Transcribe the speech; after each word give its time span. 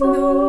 No. 0.00 0.43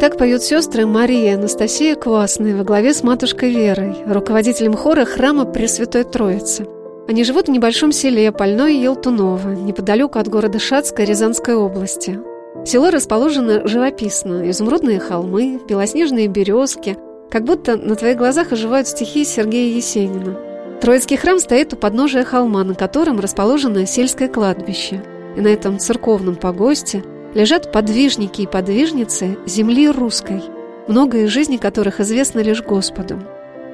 Так 0.00 0.16
поют 0.16 0.42
сестры 0.42 0.86
Мария 0.86 1.32
и 1.32 1.34
Анастасия 1.34 1.94
Квасные 1.94 2.56
во 2.56 2.64
главе 2.64 2.94
с 2.94 3.02
матушкой 3.02 3.50
Верой, 3.50 3.96
руководителем 4.06 4.74
хора 4.74 5.04
храма 5.04 5.44
Пресвятой 5.44 6.04
Троицы. 6.04 6.66
Они 7.06 7.22
живут 7.22 7.48
в 7.48 7.50
небольшом 7.50 7.92
селе 7.92 8.32
Польное 8.32 8.70
Елтуново, 8.70 9.50
неподалеку 9.50 10.18
от 10.18 10.26
города 10.26 10.58
Шацка 10.58 11.04
Рязанской 11.04 11.54
области. 11.54 12.18
Село 12.64 12.88
расположено 12.88 13.68
живописно. 13.68 14.48
Изумрудные 14.48 15.00
холмы, 15.00 15.60
белоснежные 15.68 16.28
березки. 16.28 16.96
Как 17.30 17.44
будто 17.44 17.76
на 17.76 17.94
твоих 17.94 18.16
глазах 18.16 18.52
оживают 18.52 18.88
стихи 18.88 19.22
Сергея 19.22 19.76
Есенина. 19.76 20.34
Троицкий 20.80 21.18
храм 21.18 21.38
стоит 21.38 21.74
у 21.74 21.76
подножия 21.76 22.24
холма, 22.24 22.64
на 22.64 22.74
котором 22.74 23.20
расположено 23.20 23.84
сельское 23.84 24.28
кладбище. 24.28 25.02
И 25.36 25.42
на 25.42 25.48
этом 25.48 25.78
церковном 25.78 26.36
погосте 26.36 27.04
лежат 27.34 27.72
подвижники 27.72 28.42
и 28.42 28.46
подвижницы 28.46 29.38
земли 29.46 29.88
русской, 29.88 30.42
многое 30.88 31.24
из 31.24 31.30
жизни 31.30 31.56
которых 31.56 32.00
известно 32.00 32.40
лишь 32.40 32.62
Господу. 32.62 33.22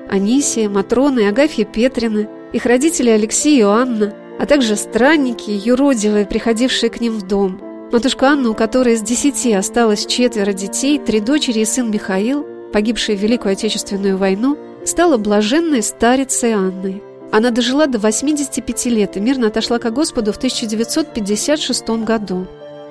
Анисия, 0.08 0.68
Матрона 0.68 1.20
и 1.20 1.24
Агафья 1.24 1.64
Петрины, 1.64 2.28
их 2.52 2.64
родители 2.64 3.10
Алексей 3.10 3.58
и 3.58 3.62
Анна, 3.62 4.14
а 4.38 4.46
также 4.46 4.76
странники, 4.76 5.50
юродивые, 5.50 6.26
приходившие 6.26 6.90
к 6.90 7.00
ним 7.00 7.14
в 7.14 7.26
дом. 7.26 7.60
Матушка 7.92 8.28
Анна, 8.28 8.50
у 8.50 8.54
которой 8.54 8.94
из 8.94 9.02
десяти 9.02 9.52
осталось 9.52 10.06
четверо 10.06 10.52
детей, 10.52 10.98
три 10.98 11.20
дочери 11.20 11.60
и 11.60 11.64
сын 11.64 11.90
Михаил, 11.90 12.46
погибшие 12.72 13.16
в 13.16 13.20
Великую 13.20 13.52
Отечественную 13.52 14.16
войну, 14.16 14.58
стала 14.84 15.16
блаженной 15.16 15.82
старицей 15.82 16.52
Анной. 16.52 17.02
Она 17.32 17.50
дожила 17.50 17.86
до 17.86 17.98
85 17.98 18.86
лет 18.86 19.16
и 19.16 19.20
мирно 19.20 19.48
отошла 19.48 19.78
к 19.78 19.92
Господу 19.92 20.32
в 20.32 20.36
1956 20.36 21.88
году. 22.04 22.46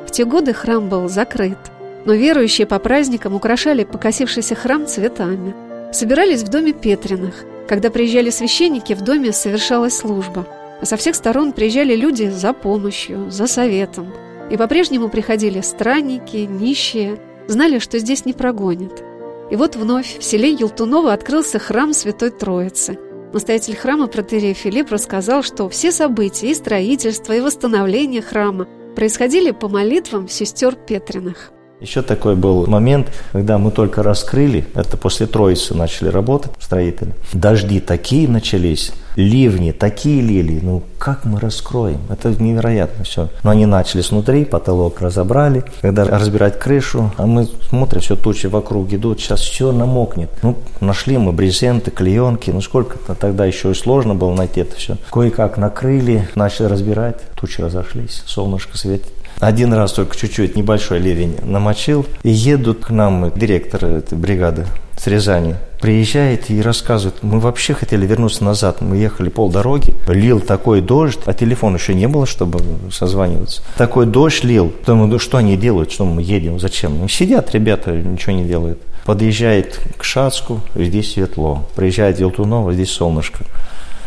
В 0.05 0.11
те 0.11 0.25
годы 0.25 0.53
храм 0.53 0.88
был 0.88 1.09
закрыт, 1.09 1.57
но 2.05 2.13
верующие 2.13 2.67
по 2.67 2.79
праздникам 2.79 3.33
украшали 3.35 3.83
покосившийся 3.83 4.55
храм 4.55 4.85
цветами. 4.85 5.53
Собирались 5.91 6.43
в 6.43 6.49
доме 6.49 6.73
Петриных. 6.73 7.43
Когда 7.67 7.89
приезжали 7.89 8.29
священники, 8.29 8.94
в 8.94 9.01
доме 9.01 9.31
совершалась 9.31 9.97
служба. 9.97 10.47
А 10.81 10.85
со 10.85 10.97
всех 10.97 11.15
сторон 11.15 11.51
приезжали 11.51 11.95
люди 11.95 12.29
за 12.29 12.53
помощью, 12.53 13.31
за 13.31 13.47
советом. 13.47 14.13
И 14.51 14.57
по-прежнему 14.57 15.09
приходили 15.09 15.61
странники, 15.61 16.38
нищие, 16.38 17.17
знали, 17.47 17.79
что 17.79 17.97
здесь 17.97 18.25
не 18.25 18.33
прогонят. 18.33 19.03
И 19.49 19.55
вот 19.55 19.75
вновь 19.75 20.19
в 20.19 20.23
селе 20.23 20.51
Елтуново 20.51 21.13
открылся 21.13 21.57
храм 21.57 21.94
Святой 21.94 22.29
Троицы. 22.29 22.99
Настоятель 23.33 23.75
храма 23.75 24.07
протерей 24.07 24.53
Филипп 24.53 24.91
рассказал, 24.91 25.44
что 25.44 25.67
все 25.69 25.91
события, 25.91 26.51
и 26.51 26.53
строительство, 26.53 27.33
и 27.33 27.41
восстановление 27.41 28.21
храма 28.21 28.67
происходили 28.95 29.51
по 29.51 29.67
молитвам 29.67 30.28
сестер 30.28 30.75
Петриных. 30.75 31.51
Еще 31.85 32.01
такой 32.01 32.35
был 32.35 32.66
момент, 32.66 33.12
когда 33.31 33.59
мы 33.59 33.69
только 33.69 34.01
раскрыли, 34.01 34.66
это 34.73 34.97
после 34.97 35.28
Троицы 35.28 35.75
начали 35.75 36.09
работать 36.09 36.51
строители. 36.59 37.13
Дожди 37.31 37.79
такие 37.79 38.28
начались, 38.28 38.91
ливни 39.16 39.69
такие 39.69 40.19
лили, 40.19 40.59
ну 40.63 40.81
как 40.97 41.25
мы 41.25 41.40
раскроем? 41.40 42.00
Это 42.09 42.29
невероятно 42.41 43.03
все. 43.03 43.29
Но 43.44 43.51
они 43.51 43.68
начали 43.68 44.01
снутри, 44.01 44.45
потолок 44.45 45.00
разобрали, 45.00 45.63
когда 45.81 46.06
разбирать 46.06 46.57
крышу, 46.57 47.12
а 47.18 47.28
мы 47.28 47.47
смотрим, 47.69 48.01
все 48.01 48.16
тучи 48.16 48.47
вокруг 48.47 48.91
идут, 48.91 49.19
сейчас 49.19 49.41
все 49.41 49.72
намокнет. 49.72 50.31
Ну, 50.41 50.57
нашли 50.79 51.19
мы 51.19 51.34
брезенты, 51.34 51.91
клеенки, 51.91 52.50
ну 52.50 52.62
сколько-то 52.62 53.13
тогда 53.13 53.45
еще 53.45 53.69
и 53.69 53.75
сложно 53.75 54.16
было 54.16 54.34
найти 54.34 54.62
это 54.62 54.75
все. 54.75 54.97
Кое-как 55.12 55.57
накрыли, 55.57 56.28
начали 56.34 56.66
разбирать, 56.66 57.22
тучи 57.35 57.62
разошлись, 57.62 58.24
солнышко 58.25 58.75
светит. 58.75 59.14
Один 59.40 59.73
раз 59.73 59.94
только 59.94 60.16
чуть-чуть 60.16 60.56
небольшой 60.56 61.00
ливень 61.00 61.38
намочил. 61.44 62.06
И 62.23 62.29
едут 62.29 62.85
к 62.85 62.90
нам 62.90 63.31
директор 63.35 63.85
этой 63.85 64.18
бригады 64.18 64.66
с 64.97 65.07
Рязани. 65.07 65.56
Приезжает 65.81 66.50
и 66.50 66.62
рассказывает, 66.62 67.22
мы 67.22 67.40
вообще 67.40 67.74
хотели 67.74 68.07
вернуться 68.07 68.44
назад. 68.44 68.81
Мы 68.81 68.97
ехали 68.97 69.29
полдороги, 69.29 69.94
лил 70.07 70.40
такой 70.40 70.81
дождь, 70.81 71.19
а 71.25 71.34
телефона 71.34 71.75
еще 71.75 71.94
не 71.94 72.07
было, 72.07 72.25
чтобы 72.25 72.59
созваниваться. 72.91 73.62
Такой 73.78 74.06
дождь 74.06 74.44
лил. 74.44 74.74
Думаю, 74.85 75.19
что 75.19 75.38
они 75.38 75.57
делают, 75.57 75.91
что 75.91 76.06
мы 76.06 76.22
едем, 76.22 76.59
зачем? 76.59 76.97
Ну, 76.97 77.07
сидят 77.07 77.53
ребята, 77.53 77.91
ничего 77.91 78.34
не 78.34 78.45
делают. 78.45 78.79
Подъезжает 79.06 79.79
к 79.97 80.03
Шацку, 80.03 80.62
здесь 80.74 81.13
светло. 81.13 81.68
Приезжает 81.75 82.18
в 82.18 82.21
Елтуново, 82.21 82.74
здесь 82.74 82.89
солнышко. 82.89 83.44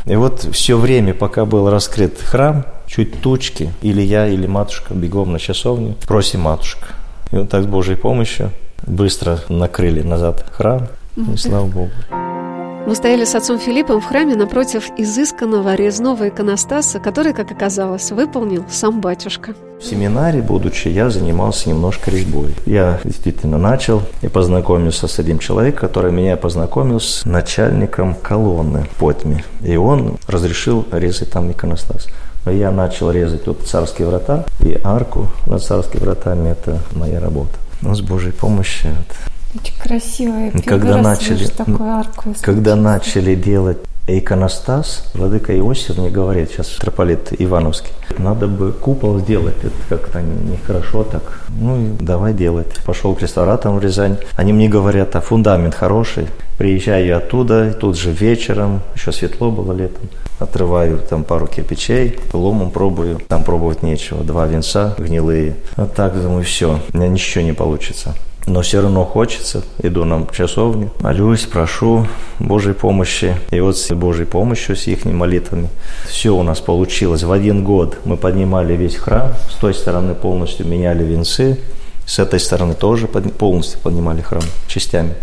И 0.05 0.17
вот 0.17 0.49
все 0.53 0.77
время, 0.79 1.15
пока 1.15 1.45
был 1.45 1.71
раскрыт 1.71 2.21
храм, 2.21 2.65
чуть 2.87 3.21
тучки, 3.21 3.73
или 3.83 4.03
я, 4.03 4.27
или 4.27 4.47
матушка 4.47 4.95
бегом 4.95 5.33
на 5.33 5.39
часовню, 5.39 5.97
просим 6.07 6.41
матушка. 6.41 6.89
И 7.33 7.37
вот 7.37 7.51
так 7.51 7.65
с 7.65 7.67
Божьей 7.67 7.97
помощью 7.97 8.51
быстро 8.87 9.41
накрыли 9.49 10.03
назад 10.03 10.45
храм, 10.51 10.89
и 11.17 11.37
слава 11.37 11.67
Богу. 11.67 11.91
Мы 12.89 12.95
стояли 12.95 13.27
с 13.27 13.35
отцом 13.35 13.59
Филиппом 13.59 14.01
в 14.01 14.07
храме 14.07 14.35
напротив 14.35 14.89
изысканного 14.97 15.75
резного 15.75 16.31
иконостаса, 16.31 16.99
который, 16.99 17.35
как 17.35 17.53
оказалось, 17.53 18.11
выполнил 18.13 18.65
сам 18.71 19.03
батюшка. 19.03 19.53
В 19.79 19.85
семинаре, 19.85 20.41
будучи, 20.41 20.89
я 20.89 21.11
занимался 21.11 21.69
немножко 21.69 22.11
резьбой. 22.11 22.55
Я 22.65 22.99
действительно 23.05 23.59
начал 23.59 24.01
и 24.23 24.29
познакомился 24.29 25.07
с 25.07 25.19
одним 25.19 25.39
человеком, 25.39 25.81
который 25.81 26.13
меня 26.13 26.39
познакомил 26.39 26.99
с 26.99 27.27
начальником 27.27 28.15
колонны 28.15 28.85
в 28.85 28.99
Потьме. 28.99 29.45
И 29.61 29.77
он 29.77 30.17
разрешил 30.27 30.87
резать 30.91 31.31
там 31.31 31.53
иконостас. 31.53 32.07
Но 32.47 32.53
я 32.53 32.71
начал 32.71 33.11
резать 33.11 33.47
вот 33.47 33.67
царские 33.67 34.09
врата 34.09 34.47
и 34.61 34.81
арку 34.83 35.29
над 35.47 35.63
царскими 35.63 36.01
вратами. 36.01 36.53
Это 36.53 36.79
моя 36.93 37.21
работа. 37.21 37.53
Но 37.83 37.95
с 37.95 38.01
Божьей 38.01 38.33
помощью 38.33 38.93
Очень 39.55 39.75
красивая. 39.81 40.53
когда 40.65 40.99
начали, 40.99 41.47
такую 41.47 41.91
арку. 41.91 42.35
когда 42.43 42.77
начали 42.77 43.35
делать 43.35 43.79
иконостас, 44.07 45.11
Владыка 45.15 45.57
Иосиф 45.59 45.99
мне 45.99 46.11
говорит, 46.11 46.51
сейчас 46.51 46.73
митрополит 46.75 47.29
Ивановский, 47.39 47.93
надо 48.19 48.47
бы 48.47 48.73
купол 48.73 49.19
сделать, 49.19 49.57
это 49.63 49.77
как-то 49.89 50.23
нехорошо 50.23 51.05
так. 51.05 51.41
Ну 51.49 51.81
и 51.81 51.89
давай 52.01 52.33
делать. 52.33 52.69
Пошел 52.85 53.15
к 53.15 53.21
реставраторам 53.23 53.79
в 53.79 53.83
Рязань. 53.83 54.17
Они 54.37 54.53
мне 54.53 54.69
говорят, 54.69 55.15
а 55.17 55.21
фундамент 55.21 55.75
хороший. 55.75 56.27
Приезжаю 56.57 57.17
оттуда, 57.17 57.73
тут 57.73 57.97
же 57.97 58.11
вечером, 58.11 58.81
еще 58.97 59.13
светло 59.13 59.53
было 59.53 59.73
летом, 59.73 60.09
отрываю 60.41 60.99
там 60.99 61.23
пару 61.23 61.47
кирпичей, 61.47 62.19
ломом 62.33 62.73
пробую, 62.73 63.21
там 63.29 63.45
пробовать 63.45 63.85
нечего, 63.85 64.25
два 64.25 64.47
венца 64.47 64.95
гнилые. 64.99 65.55
А 65.77 65.87
так 65.87 66.21
думаю, 66.21 66.45
все, 66.45 66.81
у 66.93 66.97
меня 66.97 67.09
ничего 67.09 67.45
не 67.45 67.53
получится 67.53 68.15
но 68.49 68.63
все 68.63 68.81
равно 68.81 69.05
хочется. 69.05 69.63
Иду 69.83 70.05
на 70.05 70.27
часовню, 70.33 70.91
молюсь, 71.01 71.43
прошу 71.43 72.07
Божьей 72.39 72.75
помощи. 72.75 73.37
И 73.51 73.61
вот 73.61 73.77
с 73.77 73.91
Божьей 73.95 74.27
помощью, 74.27 74.77
с 74.77 74.87
их 74.87 75.05
молитвами, 75.05 75.69
все 76.09 76.35
у 76.35 76.43
нас 76.43 76.61
получилось. 76.61 77.23
В 77.23 77.33
один 77.33 77.65
год 77.65 77.99
мы 78.05 78.17
поднимали 78.17 78.75
весь 78.75 78.97
храм, 78.97 79.33
с 79.51 79.55
той 79.55 79.75
стороны 79.75 80.15
полностью 80.15 80.67
меняли 80.67 81.05
венцы, 81.05 81.59
с 82.07 82.19
этой 82.19 82.41
стороны 82.41 82.75
тоже 82.75 83.07
полностью 83.07 83.81
поднимали 83.81 84.23
храм 84.23 84.43
частями. 84.67 85.15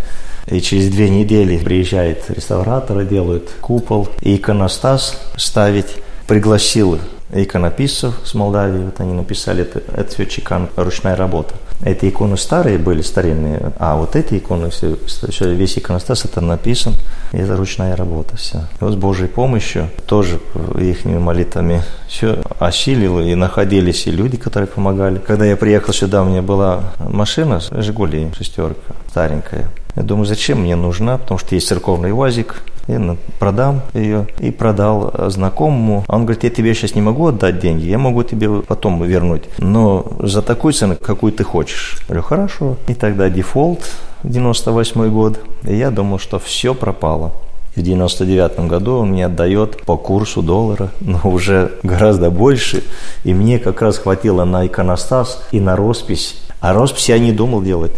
И 0.47 0.61
через 0.61 0.89
две 0.89 1.09
недели 1.09 1.57
приезжает 1.57 2.29
реставратор, 2.29 3.03
делают 3.03 3.49
купол 3.61 4.07
и 4.21 4.35
иконостас 4.35 5.19
ставить. 5.35 5.87
Пригласил 6.27 6.99
иконописцев 7.33 8.15
с 8.23 8.33
Молдавии, 8.33 8.85
вот 8.85 8.99
они 8.99 9.13
написали, 9.13 9.63
это, 9.63 9.81
это 9.95 10.11
все 10.11 10.25
чекан, 10.25 10.69
ручная 10.75 11.15
работа. 11.15 11.55
Эти 11.83 12.09
иконы 12.09 12.37
старые 12.37 12.77
были, 12.77 13.01
старинные, 13.01 13.73
а 13.77 13.95
вот 13.97 14.15
эти 14.15 14.37
иконы, 14.37 14.69
все, 14.69 14.97
весь 15.41 15.77
иконостас 15.77 16.25
это 16.25 16.39
написан, 16.41 16.95
это 17.31 17.57
ручная 17.57 17.95
работа 17.95 18.37
все. 18.37 18.59
И 18.79 18.83
вот 18.83 18.93
с 18.93 18.95
Божьей 18.95 19.27
помощью, 19.27 19.89
тоже 20.05 20.39
их 20.79 21.03
молитвами 21.05 21.83
все 22.07 22.41
осилило, 22.59 23.19
и 23.19 23.35
находились 23.35 24.07
и 24.07 24.11
люди, 24.11 24.37
которые 24.37 24.67
помогали. 24.67 25.19
Когда 25.19 25.45
я 25.45 25.57
приехал 25.57 25.93
сюда, 25.93 26.23
у 26.23 26.25
меня 26.25 26.41
была 26.41 26.93
машина, 26.99 27.59
Жигули, 27.59 28.31
шестерка, 28.37 28.95
старенькая. 29.09 29.69
Я 29.95 30.03
думаю, 30.03 30.25
зачем 30.25 30.61
мне 30.61 30.75
нужна, 30.75 31.17
потому 31.17 31.37
что 31.37 31.55
есть 31.55 31.67
церковный 31.67 32.11
УАЗик, 32.11 32.63
я 32.87 33.17
продам 33.39 33.81
ее 33.93 34.27
и 34.39 34.51
продал 34.51 35.13
знакомому. 35.29 36.05
Он 36.07 36.25
говорит, 36.25 36.43
я 36.43 36.49
тебе 36.49 36.73
сейчас 36.75 36.95
не 36.95 37.01
могу 37.01 37.27
отдать 37.27 37.59
деньги, 37.59 37.85
я 37.85 37.97
могу 37.97 38.23
тебе 38.23 38.61
потом 38.61 39.01
вернуть, 39.03 39.43
но 39.57 40.05
за 40.19 40.41
такую 40.41 40.73
цену, 40.73 40.95
какую 40.95 41.33
ты 41.33 41.43
хочешь. 41.43 41.97
Я 42.01 42.05
говорю, 42.07 42.23
хорошо. 42.23 42.77
И 42.87 42.93
тогда 42.93 43.29
дефолт, 43.29 43.79
98 44.23 45.09
год, 45.09 45.39
и 45.63 45.75
я 45.75 45.91
думал, 45.91 46.19
что 46.19 46.39
все 46.39 46.73
пропало. 46.73 47.31
В 47.75 47.81
99 47.81 48.67
году 48.67 48.99
он 48.99 49.09
мне 49.09 49.25
отдает 49.25 49.81
по 49.83 49.97
курсу 49.97 50.41
доллара, 50.41 50.91
но 51.01 51.19
уже 51.23 51.73
гораздо 51.83 52.29
больше. 52.29 52.83
И 53.23 53.33
мне 53.33 53.59
как 53.59 53.81
раз 53.81 53.97
хватило 53.97 54.45
на 54.45 54.65
иконостас 54.65 55.43
и 55.51 55.59
на 55.59 55.75
роспись. 55.75 56.37
А 56.61 56.73
роспись 56.73 57.09
я 57.09 57.19
не 57.19 57.31
думал 57.31 57.61
делать. 57.61 57.91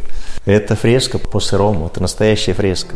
Это 0.47 0.75
фреска 0.75 1.19
по 1.19 1.41
сырому, 1.41 1.87
это 1.87 2.01
настоящая 2.01 2.53
фреска. 2.53 2.95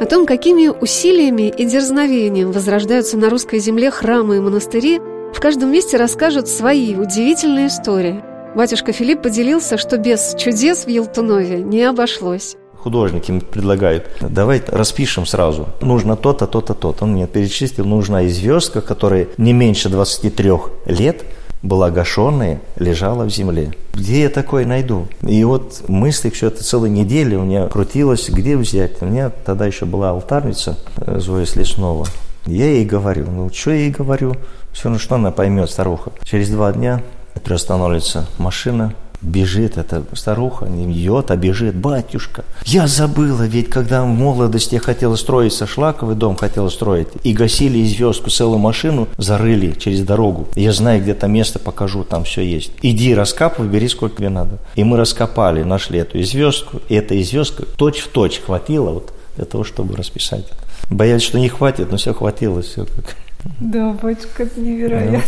О 0.00 0.06
том, 0.06 0.24
какими 0.24 0.68
усилиями 0.68 1.50
и 1.50 1.66
дерзновением 1.66 2.50
возрождаются 2.50 3.18
на 3.18 3.28
русской 3.28 3.58
земле 3.58 3.90
храмы 3.90 4.38
и 4.38 4.40
монастыри, 4.40 5.00
в 5.34 5.38
каждом 5.38 5.70
месте 5.70 5.98
расскажут 5.98 6.48
свои 6.48 6.96
удивительные 6.96 7.66
истории. 7.66 8.24
Батюшка 8.56 8.92
Филипп 8.92 9.20
поделился, 9.20 9.76
что 9.76 9.98
без 9.98 10.34
чудес 10.38 10.86
в 10.86 10.88
Елтунове 10.88 11.58
не 11.58 11.84
обошлось 11.84 12.56
художники 12.84 13.30
им 13.30 13.40
предлагают, 13.40 14.10
давай 14.20 14.62
распишем 14.66 15.24
сразу. 15.24 15.68
Нужно 15.80 16.16
то-то, 16.16 16.46
то-то, 16.46 16.74
то-то. 16.74 17.04
Он 17.04 17.12
мне 17.12 17.26
перечислил, 17.26 17.86
нужна 17.86 18.22
и 18.22 18.28
звездка, 18.28 18.82
которая 18.82 19.28
не 19.38 19.54
меньше 19.54 19.88
23 19.88 20.50
лет, 20.84 21.24
была 21.64 21.90
гашенная, 21.90 22.60
лежала 22.76 23.24
в 23.24 23.30
земле. 23.30 23.72
Где 23.94 24.22
я 24.22 24.28
такое 24.28 24.66
найду? 24.66 25.08
И 25.22 25.42
вот 25.44 25.84
мысли 25.88 26.28
все 26.28 26.48
это 26.48 26.62
целую 26.62 26.92
неделю 26.92 27.40
у 27.40 27.44
меня 27.44 27.66
крутилось, 27.68 28.28
где 28.28 28.56
взять. 28.56 29.00
У 29.00 29.06
меня 29.06 29.30
тогда 29.30 29.66
еще 29.66 29.86
была 29.86 30.10
алтарница 30.10 30.76
э, 30.98 31.18
Зоя 31.18 31.46
Слеснова. 31.46 32.06
Я 32.44 32.66
ей 32.66 32.84
говорю, 32.84 33.30
ну 33.30 33.50
что 33.52 33.70
я 33.70 33.78
ей 33.78 33.90
говорю? 33.90 34.34
Все, 34.72 34.90
ну 34.90 34.98
что 34.98 35.14
она 35.14 35.30
поймет, 35.30 35.70
старуха. 35.70 36.12
Через 36.22 36.50
два 36.50 36.70
дня 36.72 37.00
приостанавливается 37.42 38.26
машина, 38.36 38.92
Бежит 39.24 39.78
эта 39.78 40.04
старуха, 40.12 40.66
не 40.66 40.86
бьет, 40.86 41.30
а 41.30 41.36
бежит. 41.36 41.74
Батюшка, 41.74 42.44
я 42.66 42.86
забыла, 42.86 43.44
ведь 43.44 43.70
когда 43.70 44.04
в 44.04 44.08
молодости 44.08 44.74
я 44.74 44.80
хотела 44.80 45.16
строить 45.16 45.54
сошлаковый 45.54 46.14
дом, 46.14 46.36
хотела 46.36 46.68
строить, 46.68 47.08
и 47.22 47.32
гасили 47.32 47.78
и 47.78 47.86
звездку, 47.86 48.28
целую 48.28 48.58
машину 48.58 49.08
зарыли 49.16 49.72
через 49.78 50.02
дорогу. 50.02 50.46
Я 50.56 50.72
знаю, 50.72 51.00
где 51.00 51.14
то 51.14 51.26
место 51.26 51.58
покажу, 51.58 52.04
там 52.04 52.24
все 52.24 52.42
есть. 52.42 52.72
Иди 52.82 53.14
раскапывай, 53.14 53.68
бери 53.68 53.88
сколько 53.88 54.18
тебе 54.18 54.28
надо. 54.28 54.58
И 54.74 54.84
мы 54.84 54.98
раскопали, 54.98 55.62
нашли 55.62 56.00
эту 56.00 56.22
звездку, 56.22 56.82
и 56.90 56.94
эта 56.94 57.20
звездка 57.22 57.64
точь 57.64 58.00
в 58.00 58.08
точь 58.08 58.42
хватило 58.44 58.90
вот 58.90 59.14
для 59.36 59.46
того, 59.46 59.64
чтобы 59.64 59.96
расписать. 59.96 60.44
Боялись, 60.90 61.22
что 61.22 61.38
не 61.38 61.48
хватит, 61.48 61.90
но 61.90 61.96
все 61.96 62.12
хватило, 62.12 62.60
все 62.60 62.84
как 62.84 63.16
Да, 63.58 63.96
батюшка, 64.02 64.42
это 64.42 64.60
невероятно. 64.60 65.22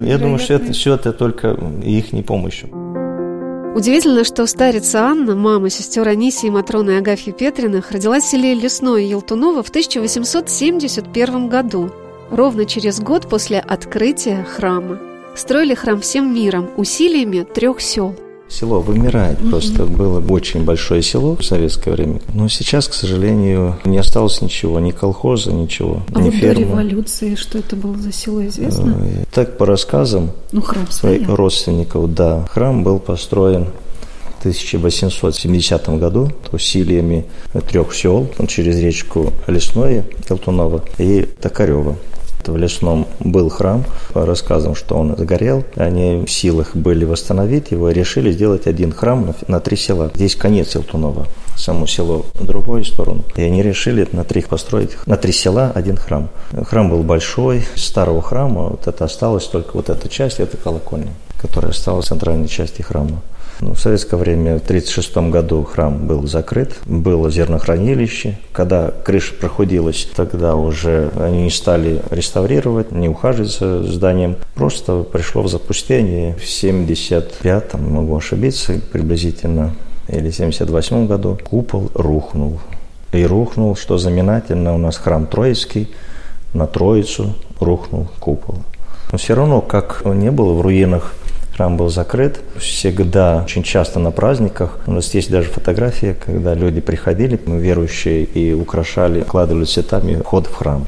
Ну, 0.00 0.06
я 0.06 0.18
думаю, 0.18 0.38
что 0.38 0.54
это 0.54 0.72
все 0.72 0.94
это 0.94 1.12
только 1.12 1.56
их 1.84 2.12
не 2.12 2.22
помощью. 2.22 2.97
Удивительно, 3.78 4.24
что 4.24 4.44
старица 4.48 5.02
Анна, 5.02 5.36
мама 5.36 5.70
сестер 5.70 6.08
Анисии 6.08 6.48
Матроны 6.48 6.90
и 6.90 6.94
Агафьи 6.96 7.32
Петриных, 7.32 7.92
родилась 7.92 8.24
в 8.24 8.30
селе 8.30 8.52
Лесное 8.52 9.02
Елтуново 9.02 9.62
в 9.62 9.68
1871 9.68 11.48
году, 11.48 11.88
ровно 12.28 12.64
через 12.64 12.98
год 12.98 13.28
после 13.28 13.60
открытия 13.60 14.42
храма. 14.42 14.98
Строили 15.36 15.74
храм 15.74 16.00
всем 16.00 16.34
миром, 16.34 16.68
усилиями 16.76 17.44
трех 17.44 17.80
сел– 17.80 18.16
Село 18.48 18.80
вымирает. 18.80 19.38
Просто 19.50 19.84
было 19.84 20.20
очень 20.32 20.64
большое 20.64 21.02
село 21.02 21.36
в 21.36 21.44
советское 21.44 21.92
время. 21.92 22.20
Но 22.32 22.48
сейчас, 22.48 22.88
к 22.88 22.94
сожалению, 22.94 23.78
не 23.84 23.98
осталось 23.98 24.40
ничего, 24.40 24.80
ни 24.80 24.90
колхоза, 24.90 25.52
ничего, 25.52 26.02
а 26.14 26.20
ни 26.20 26.30
вот 26.30 26.34
фермы. 26.34 26.54
до 26.54 26.60
революции 26.60 27.34
что 27.34 27.58
это 27.58 27.76
было 27.76 27.96
за 27.98 28.12
село, 28.12 28.46
известно? 28.46 28.96
Э, 29.02 29.24
так, 29.32 29.58
по 29.58 29.66
рассказам 29.66 30.30
ну, 30.52 30.62
храм 30.62 30.90
своих 30.90 31.28
родственников, 31.28 32.14
да. 32.14 32.46
Храм 32.50 32.82
был 32.82 32.98
построен 32.98 33.66
в 34.36 34.40
1870 34.40 35.88
году 35.98 36.30
усилиями 36.52 37.26
трех 37.68 37.94
сел 37.94 38.28
через 38.46 38.78
речку 38.78 39.32
Лесное, 39.46 40.04
Колтунова 40.26 40.84
и 40.98 41.22
Токарева 41.40 41.96
в 42.48 42.56
Лесном 42.56 43.06
был 43.20 43.48
храм, 43.48 43.84
по 44.12 44.26
рассказам, 44.26 44.74
что 44.74 44.96
он 44.96 45.16
сгорел. 45.16 45.64
Они 45.76 46.24
в 46.24 46.30
силах 46.30 46.74
были 46.74 47.04
восстановить 47.04 47.70
его 47.70 47.90
решили 47.90 48.32
сделать 48.32 48.66
один 48.66 48.92
храм 48.92 49.34
на, 49.46 49.60
три 49.60 49.76
села. 49.76 50.10
Здесь 50.14 50.36
конец 50.36 50.74
Елтунова, 50.74 51.26
само 51.56 51.86
село 51.86 52.26
в 52.34 52.44
другую 52.46 52.84
сторону. 52.84 53.24
И 53.36 53.42
они 53.42 53.62
решили 53.62 54.08
на 54.12 54.24
три 54.24 54.42
построить, 54.42 54.96
на 55.06 55.16
три 55.16 55.32
села 55.32 55.72
один 55.74 55.96
храм. 55.96 56.28
Храм 56.64 56.90
был 56.90 57.02
большой, 57.02 57.66
старого 57.74 58.22
храма, 58.22 58.70
вот 58.70 58.86
это 58.86 59.04
осталось 59.04 59.46
только 59.46 59.76
вот 59.76 59.90
эта 59.90 60.08
часть, 60.08 60.40
это 60.40 60.56
колокольня, 60.56 61.12
которая 61.40 61.72
осталась 61.72 62.06
в 62.06 62.08
центральной 62.08 62.48
части 62.48 62.82
храма. 62.82 63.22
Ну, 63.60 63.74
в 63.74 63.80
советское 63.80 64.16
время, 64.16 64.58
в 64.58 64.62
1936 64.62 65.16
году 65.32 65.64
храм 65.64 66.06
был 66.06 66.26
закрыт, 66.28 66.76
было 66.86 67.28
зернохранилище. 67.28 68.38
Когда 68.52 68.92
крыша 69.04 69.34
проходилась, 69.34 70.08
тогда 70.14 70.54
уже 70.54 71.10
они 71.18 71.44
не 71.44 71.50
стали 71.50 72.00
реставрировать, 72.10 72.92
не 72.92 73.08
ухаживать 73.08 73.50
за 73.50 73.82
зданием. 73.82 74.36
Просто 74.54 75.02
пришло 75.02 75.42
в 75.42 75.48
запустение 75.48 76.34
в 76.34 76.42
75-м, 76.42 77.92
могу 77.92 78.16
ошибиться 78.16 78.80
приблизительно, 78.92 79.74
или 80.06 80.30
78 80.30 81.08
году 81.08 81.36
купол 81.42 81.90
рухнул. 81.94 82.60
И 83.12 83.24
рухнул, 83.26 83.74
что 83.74 83.98
знаменательно, 83.98 84.74
у 84.74 84.78
нас 84.78 84.98
храм 84.98 85.26
Троицкий, 85.26 85.88
на 86.54 86.68
Троицу 86.68 87.34
рухнул 87.58 88.08
купол. 88.20 88.58
Но 89.10 89.18
все 89.18 89.34
равно, 89.34 89.62
как 89.62 90.02
не 90.04 90.30
было 90.30 90.52
в 90.52 90.60
руинах 90.60 91.14
Храм 91.58 91.76
был 91.76 91.88
закрыт. 91.88 92.38
Всегда, 92.56 93.42
очень 93.42 93.64
часто 93.64 93.98
на 93.98 94.12
праздниках, 94.12 94.78
у 94.86 94.92
нас 94.92 95.12
есть 95.12 95.28
даже 95.28 95.48
фотография, 95.48 96.14
когда 96.14 96.54
люди 96.54 96.80
приходили, 96.80 97.36
верующие, 97.46 98.22
и 98.22 98.52
украшали, 98.52 99.22
кладывали 99.22 99.64
цветами 99.64 100.20
вход 100.22 100.46
в 100.46 100.54
храм. 100.54 100.84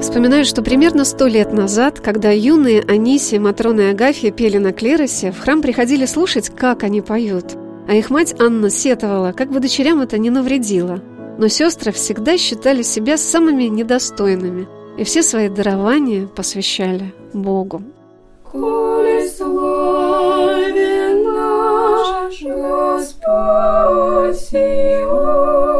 Вспоминаю, 0.00 0.44
что 0.44 0.62
примерно 0.62 1.04
сто 1.04 1.26
лет 1.26 1.52
назад, 1.52 1.98
когда 1.98 2.30
юные 2.30 2.82
Анисия, 2.82 3.40
Матрона 3.40 3.80
и 3.80 3.90
Агафья 3.90 4.30
пели 4.30 4.58
на 4.58 4.72
клиросе, 4.72 5.32
в 5.32 5.40
храм 5.40 5.60
приходили 5.60 6.06
слушать, 6.06 6.48
как 6.50 6.84
они 6.84 7.00
поют. 7.00 7.56
А 7.88 7.94
их 7.94 8.08
мать 8.08 8.36
Анна 8.38 8.70
сетовала, 8.70 9.32
как 9.32 9.50
бы 9.50 9.58
дочерям 9.58 10.00
это 10.00 10.16
не 10.16 10.30
навредило. 10.30 11.00
Но 11.38 11.48
сестры 11.48 11.90
всегда 11.90 12.38
считали 12.38 12.82
себя 12.82 13.18
самыми 13.18 13.64
недостойными 13.64 14.68
и 14.96 15.02
все 15.02 15.24
свои 15.24 15.48
дарования 15.48 16.28
посвящали 16.28 17.12
Богу. 17.32 17.82
Коли 18.52 19.28
славен 19.28 21.22
наш 21.22 22.42
Господь 22.42 24.40
Сионе, 24.40 25.71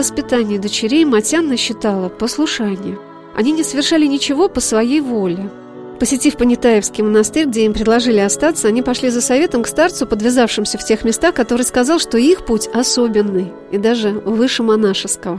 воспитании 0.00 0.56
дочерей 0.56 1.04
Матянна 1.04 1.58
считала 1.58 2.08
послушание. 2.08 2.98
Они 3.36 3.52
не 3.52 3.62
совершали 3.62 4.06
ничего 4.06 4.48
по 4.48 4.58
своей 4.58 5.02
воле. 5.02 5.50
Посетив 5.98 6.38
Понятаевский 6.38 7.04
монастырь, 7.04 7.44
где 7.44 7.66
им 7.66 7.74
предложили 7.74 8.18
остаться, 8.18 8.68
они 8.68 8.80
пошли 8.80 9.10
за 9.10 9.20
советом 9.20 9.62
к 9.62 9.66
старцу, 9.66 10.06
подвязавшимся 10.06 10.78
в 10.78 10.84
тех 10.86 11.04
местах, 11.04 11.34
который 11.34 11.66
сказал, 11.66 11.98
что 11.98 12.16
их 12.16 12.46
путь 12.46 12.66
особенный 12.72 13.52
и 13.70 13.76
даже 13.76 14.12
выше 14.12 14.62
монашеского. 14.62 15.38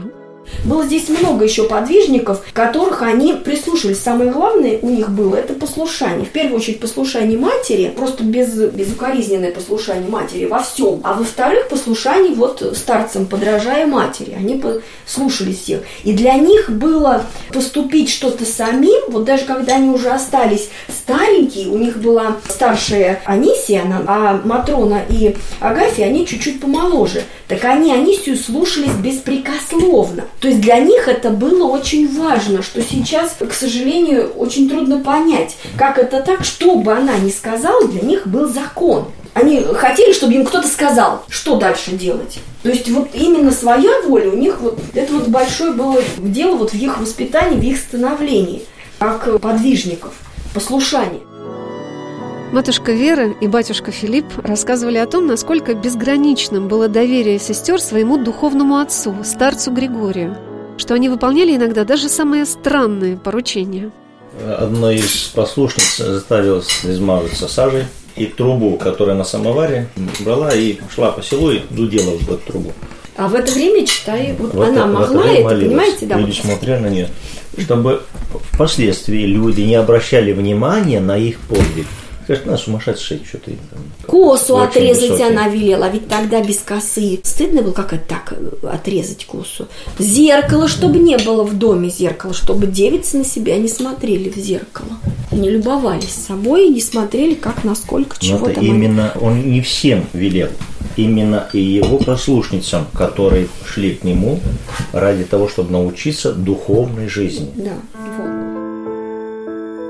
Было 0.64 0.84
здесь 0.84 1.08
много 1.08 1.44
еще 1.44 1.64
подвижников, 1.64 2.44
которых 2.52 3.02
они 3.02 3.32
прислушивались. 3.32 4.00
Самое 4.00 4.30
главное 4.30 4.78
у 4.82 4.88
них 4.88 5.10
было 5.10 5.36
это 5.36 5.54
послушание. 5.54 6.24
В 6.24 6.30
первую 6.30 6.56
очередь 6.56 6.80
послушание 6.80 7.38
матери, 7.38 7.92
просто 7.94 8.22
без, 8.22 8.54
безукоризненное 8.54 9.52
послушание 9.52 10.08
матери 10.08 10.46
во 10.46 10.62
всем. 10.62 11.00
А 11.02 11.14
во-вторых, 11.14 11.68
послушание 11.68 12.34
вот 12.34 12.76
старцам, 12.76 13.26
подражая 13.26 13.86
матери. 13.86 14.34
Они 14.38 14.62
слушались 15.06 15.62
всех. 15.62 15.82
И 16.04 16.12
для 16.12 16.34
них 16.34 16.70
было 16.70 17.24
поступить 17.52 18.10
что-то 18.10 18.44
самим, 18.44 19.00
вот 19.08 19.24
даже 19.24 19.44
когда 19.44 19.76
они 19.76 19.90
уже 19.90 20.10
остались 20.10 20.68
старенькие, 20.88 21.68
у 21.68 21.78
них 21.78 21.98
была 21.98 22.36
старшая 22.48 23.20
Анисия, 23.24 23.82
она, 23.82 24.02
а 24.06 24.40
Матрона 24.44 25.02
и 25.08 25.36
Агафья, 25.60 26.06
они 26.06 26.26
чуть-чуть 26.26 26.60
помоложе. 26.60 27.24
Так 27.52 27.66
они 27.66 27.92
Анисию 27.92 28.38
слушались 28.38 28.94
беспрекословно. 28.94 30.24
То 30.40 30.48
есть 30.48 30.62
для 30.62 30.78
них 30.78 31.06
это 31.06 31.28
было 31.28 31.66
очень 31.66 32.08
важно, 32.18 32.62
что 32.62 32.80
сейчас, 32.80 33.36
к 33.38 33.52
сожалению, 33.52 34.30
очень 34.38 34.70
трудно 34.70 35.00
понять, 35.00 35.56
как 35.76 35.98
это 35.98 36.22
так, 36.22 36.46
что 36.46 36.76
бы 36.76 36.94
она 36.94 37.18
ни 37.18 37.28
сказала, 37.28 37.86
для 37.88 38.00
них 38.00 38.26
был 38.26 38.48
закон. 38.48 39.04
Они 39.34 39.60
хотели, 39.74 40.14
чтобы 40.14 40.32
им 40.32 40.46
кто-то 40.46 40.66
сказал, 40.66 41.24
что 41.28 41.56
дальше 41.56 41.90
делать. 41.90 42.38
То 42.62 42.70
есть 42.70 42.88
вот 42.88 43.10
именно 43.12 43.50
своя 43.50 44.00
воля 44.06 44.30
у 44.30 44.36
них 44.36 44.58
вот 44.62 44.78
это 44.94 45.12
вот 45.12 45.28
большое 45.28 45.72
было 45.72 46.00
дело 46.16 46.56
вот 46.56 46.70
в 46.70 46.74
их 46.74 46.98
воспитании, 47.00 47.60
в 47.60 47.64
их 47.64 47.76
становлении, 47.76 48.62
как 48.98 49.42
подвижников, 49.42 50.14
послушание. 50.54 51.20
Матушка 52.52 52.92
Вера 52.92 53.30
и 53.40 53.46
батюшка 53.46 53.90
Филипп 53.92 54.26
рассказывали 54.44 54.98
о 54.98 55.06
том, 55.06 55.26
насколько 55.26 55.72
безграничным 55.72 56.68
было 56.68 56.86
доверие 56.86 57.38
сестер 57.38 57.80
своему 57.80 58.18
духовному 58.18 58.76
отцу, 58.76 59.16
старцу 59.24 59.72
Григорию, 59.72 60.36
что 60.76 60.92
они 60.92 61.08
выполняли 61.08 61.56
иногда 61.56 61.84
даже 61.84 62.10
самые 62.10 62.44
странные 62.44 63.16
поручения. 63.16 63.90
Одна 64.46 64.92
из 64.92 65.32
послушниц 65.34 65.96
заставила 65.96 66.60
измазаться 66.82 67.48
сажей, 67.48 67.86
и 68.16 68.26
трубу, 68.26 68.76
которая 68.76 69.16
на 69.16 69.24
самоваре, 69.24 69.88
брала 70.20 70.54
и 70.54 70.76
шла 70.94 71.10
по 71.10 71.22
селу 71.22 71.52
и 71.52 71.60
дудела 71.70 72.18
в 72.18 72.30
эту 72.30 72.52
трубу. 72.52 72.72
А 73.16 73.28
в 73.28 73.34
это 73.34 73.50
время, 73.50 73.86
читай, 73.86 74.34
вот, 74.38 74.52
вот 74.52 74.68
она 74.68 74.86
могла 74.86 75.26
это, 75.26 75.42
молилась. 75.42 75.68
понимаете, 75.68 76.06
да? 76.06 76.18
Люди 76.18 76.32
смотрели 76.32 76.80
на 76.80 76.88
нее, 76.88 77.08
чтобы 77.58 78.02
впоследствии 78.52 79.24
люди 79.24 79.62
не 79.62 79.74
обращали 79.74 80.32
внимания 80.32 81.00
на 81.00 81.16
их 81.16 81.38
подвиг. 81.40 81.86
Скажет, 82.32 82.46
на 82.46 82.56
сумасшедший, 82.56 83.20
что 83.28 83.36
ты 83.38 83.58
там. 83.70 83.80
Косу 84.06 84.56
отрезать 84.56 85.10
высокий. 85.10 85.24
она 85.24 85.48
велела, 85.48 85.90
ведь 85.90 86.08
тогда 86.08 86.42
без 86.42 86.60
косы. 86.60 87.20
Стыдно 87.22 87.60
было, 87.60 87.72
как 87.72 87.92
это 87.92 88.04
так, 88.08 88.32
э, 88.32 88.66
отрезать 88.66 89.26
косу. 89.26 89.68
Зеркало, 89.98 90.66
чтобы 90.66 90.98
не 90.98 91.18
было 91.18 91.42
в 91.42 91.58
доме 91.58 91.90
зеркала, 91.90 92.32
чтобы 92.32 92.66
девицы 92.66 93.18
на 93.18 93.24
себя 93.24 93.58
не 93.58 93.68
смотрели 93.68 94.30
в 94.30 94.36
зеркало. 94.36 94.88
Не 95.30 95.50
любовались 95.50 96.14
собой 96.14 96.68
и 96.68 96.70
не 96.70 96.80
смотрели, 96.80 97.34
как, 97.34 97.64
насколько, 97.64 98.16
чего 98.18 98.38
Но 98.38 98.46
это 98.46 98.60
там. 98.60 98.64
именно 98.64 99.12
они... 99.12 99.24
он 99.24 99.50
не 99.50 99.60
всем 99.60 100.06
велел. 100.14 100.48
Именно 100.96 101.48
и 101.52 101.60
его 101.60 101.98
послушницам, 101.98 102.86
которые 102.94 103.48
шли 103.66 103.94
к 103.94 104.04
нему 104.04 104.40
ради 104.92 105.24
того, 105.24 105.48
чтобы 105.48 105.70
научиться 105.70 106.32
духовной 106.32 107.08
жизни. 107.08 107.50
Да, 107.56 107.72
вот. 108.16 108.41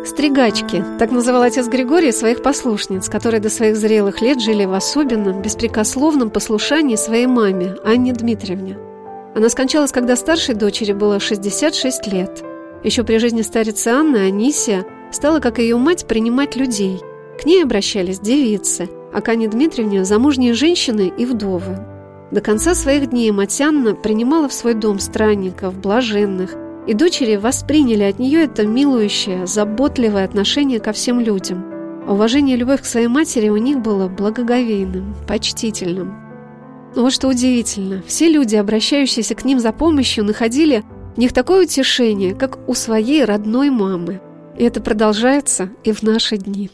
Стригачки, 0.04 0.85
так 0.99 1.12
называл 1.12 1.42
отец 1.42 1.68
Григорий 1.68 2.11
своих 2.11 2.42
послушниц, 2.42 3.09
которые 3.09 3.40
до 3.40 3.49
своих 3.49 3.76
зрелых 3.76 4.21
лет 4.21 4.40
жили 4.40 4.64
в 4.64 4.73
особенном, 4.73 5.40
беспрекословном 5.42 6.30
послушании 6.30 6.97
своей 6.97 7.26
маме, 7.26 7.76
Анне 7.85 8.12
Дмитриевне. 8.12 8.76
Она 9.37 9.49
скончалась, 9.49 9.92
когда 9.92 10.16
старшей 10.16 10.56
дочери 10.56 10.92
было 10.92 11.21
66 11.21 12.09
лет. 12.09 12.42
Еще 12.82 13.04
при 13.04 13.18
жизни 13.18 13.42
старицы 13.42 13.88
Анны 13.88 14.16
Анисия 14.16 14.85
стала, 15.12 15.38
как 15.38 15.61
и 15.61 15.62
ее 15.62 15.76
мать, 15.76 16.06
принимать 16.06 16.56
людей. 16.56 17.00
К 17.40 17.44
ней 17.47 17.62
обращались 17.62 18.18
девицы, 18.18 18.88
а 19.14 19.21
к 19.21 19.28
Анне 19.28 19.47
Дмитриевне– 19.47 20.04
замужние 20.04 20.54
женщины 20.54 21.12
и 21.16 21.25
вдовы. 21.25 21.78
До 22.32 22.40
конца 22.40 22.75
своих 22.75 23.11
дней 23.11 23.30
мать 23.30 23.61
Анна 23.61 23.94
принимала 23.94 24.49
в 24.49 24.52
свой 24.52 24.75
дом 24.75 24.99
странников, 24.99 25.78
блаженных, 25.78 26.56
и 26.86 26.94
дочери 26.94 27.36
восприняли 27.36 28.02
от 28.02 28.18
нее 28.18 28.44
это 28.44 28.66
милующее, 28.66 29.46
заботливое 29.46 30.24
отношение 30.24 30.80
ко 30.80 30.92
всем 30.92 31.20
людям. 31.20 31.64
Уважение 32.08 32.56
и 32.56 32.58
любовь 32.58 32.82
к 32.82 32.86
своей 32.86 33.06
матери 33.06 33.48
у 33.48 33.56
них 33.56 33.80
было 33.80 34.08
благоговейным, 34.08 35.14
почтительным. 35.28 36.14
Но 36.94 37.02
вот 37.02 37.12
что 37.12 37.28
удивительно, 37.28 38.02
все 38.06 38.28
люди, 38.28 38.56
обращающиеся 38.56 39.34
к 39.34 39.44
ним 39.44 39.60
за 39.60 39.72
помощью, 39.72 40.24
находили 40.24 40.82
в 41.14 41.18
них 41.18 41.32
такое 41.32 41.62
утешение, 41.62 42.34
как 42.34 42.58
у 42.68 42.74
своей 42.74 43.24
родной 43.24 43.70
мамы. 43.70 44.20
И 44.58 44.64
это 44.64 44.82
продолжается 44.82 45.70
и 45.84 45.92
в 45.92 46.02
наши 46.02 46.36
дни. 46.36 46.70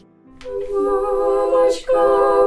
Мамочка 0.73 1.93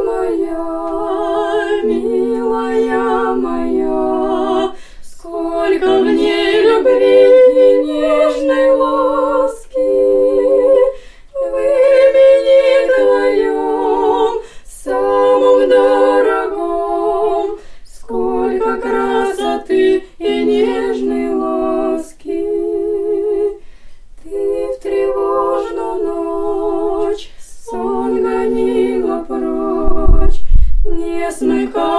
моя, 0.05 1.83
милая 1.85 3.35
моя, 3.35 4.73
сколько 5.03 6.01
в 6.01 6.07
Christmas, 31.33 31.49
my 31.49 31.92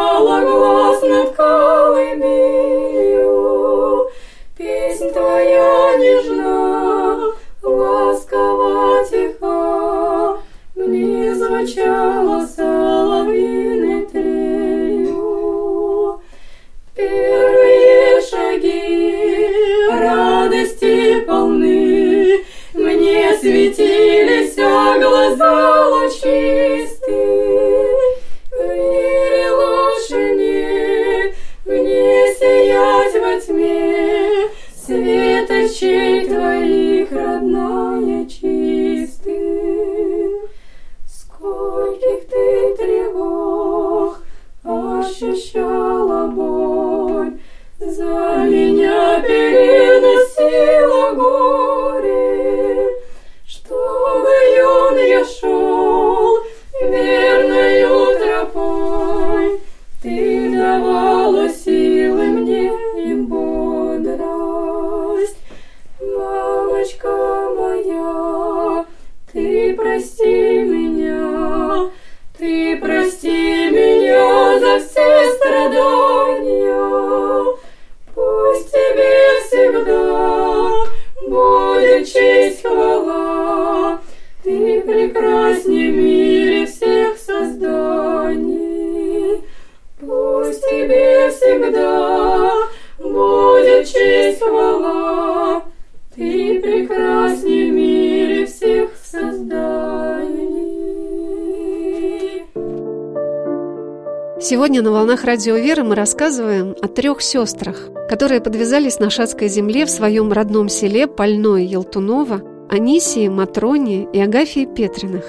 На 104.84 104.92
«Волнах 104.92 105.24
Радио 105.24 105.56
Веры» 105.56 105.86
мы 105.86 105.96
рассказываем 105.96 106.75
о 106.82 106.90
трех 106.90 107.22
сестрах, 107.22 107.88
которые 108.10 108.42
подвязались 108.42 109.00
на 109.00 109.10
Шацкой 109.10 109.48
земле 109.48 109.86
в 109.86 109.90
своем 109.90 110.30
родном 110.34 110.68
селе 110.68 111.08
Пальное 111.08 111.62
Елтунова, 111.62 112.42
Анисии, 112.70 113.30
Матроне 113.30 114.10
и 114.12 114.20
Агафии 114.20 114.66
Петриных. 114.66 115.24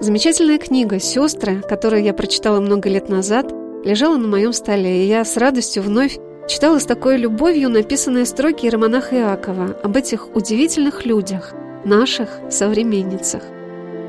Замечательная 0.00 0.58
книга 0.58 0.98
«Сестры», 0.98 1.62
которую 1.68 2.02
я 2.02 2.12
прочитала 2.12 2.58
много 2.58 2.88
лет 2.88 3.08
назад, 3.08 3.54
лежала 3.84 4.16
на 4.16 4.26
моем 4.26 4.52
столе, 4.52 5.04
и 5.04 5.06
я 5.06 5.24
с 5.24 5.36
радостью 5.36 5.84
вновь 5.84 6.18
читала 6.48 6.80
с 6.80 6.84
такой 6.84 7.16
любовью 7.16 7.68
написанные 7.68 8.26
строки 8.26 8.66
Иеромонаха 8.66 9.14
Иакова 9.14 9.76
об 9.84 9.96
этих 9.96 10.34
удивительных 10.34 11.06
людях, 11.06 11.54
наших 11.84 12.28
современницах. 12.50 13.44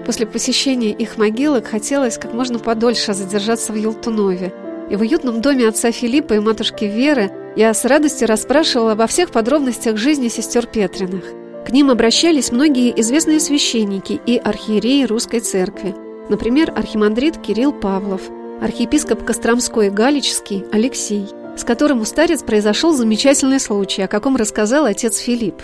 После 0.07 0.25
посещения 0.25 0.89
их 0.89 1.19
могилок 1.19 1.67
хотелось 1.67 2.17
как 2.17 2.33
можно 2.33 2.57
подольше 2.57 3.13
задержаться 3.13 3.71
в 3.71 3.75
Елтунове. 3.75 4.51
И 4.91 4.95
в 4.98 5.01
уютном 5.01 5.41
доме 5.41 5.69
отца 5.69 5.89
Филиппа 5.93 6.33
и 6.33 6.39
матушки 6.39 6.83
Веры 6.83 7.31
я 7.55 7.74
с 7.74 7.86
радостью 7.86 8.27
расспрашивала 8.27 8.91
обо 8.91 9.07
всех 9.07 9.31
подробностях 9.31 9.95
жизни 9.95 10.27
сестер 10.27 10.65
Петриных. 10.65 11.24
К 11.65 11.71
ним 11.71 11.91
обращались 11.91 12.51
многие 12.51 13.00
известные 13.00 13.39
священники 13.39 14.19
и 14.25 14.36
архиереи 14.36 15.05
русской 15.05 15.39
церкви. 15.39 15.95
Например, 16.27 16.74
архимандрит 16.75 17.38
Кирилл 17.38 17.71
Павлов, 17.71 18.24
архиепископ 18.62 19.24
Костромской 19.24 19.89
Галичский 19.89 20.65
Алексей, 20.74 21.25
с 21.55 21.63
которым 21.63 22.01
у 22.01 22.05
старец 22.05 22.43
произошел 22.43 22.91
замечательный 22.91 23.62
случай, 23.62 24.01
о 24.01 24.10
каком 24.10 24.36
рассказал 24.36 24.83
отец 24.83 25.19
Филипп. 25.19 25.62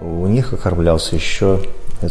У 0.00 0.28
них 0.28 0.52
окормлялся 0.52 1.16
еще 1.16 1.58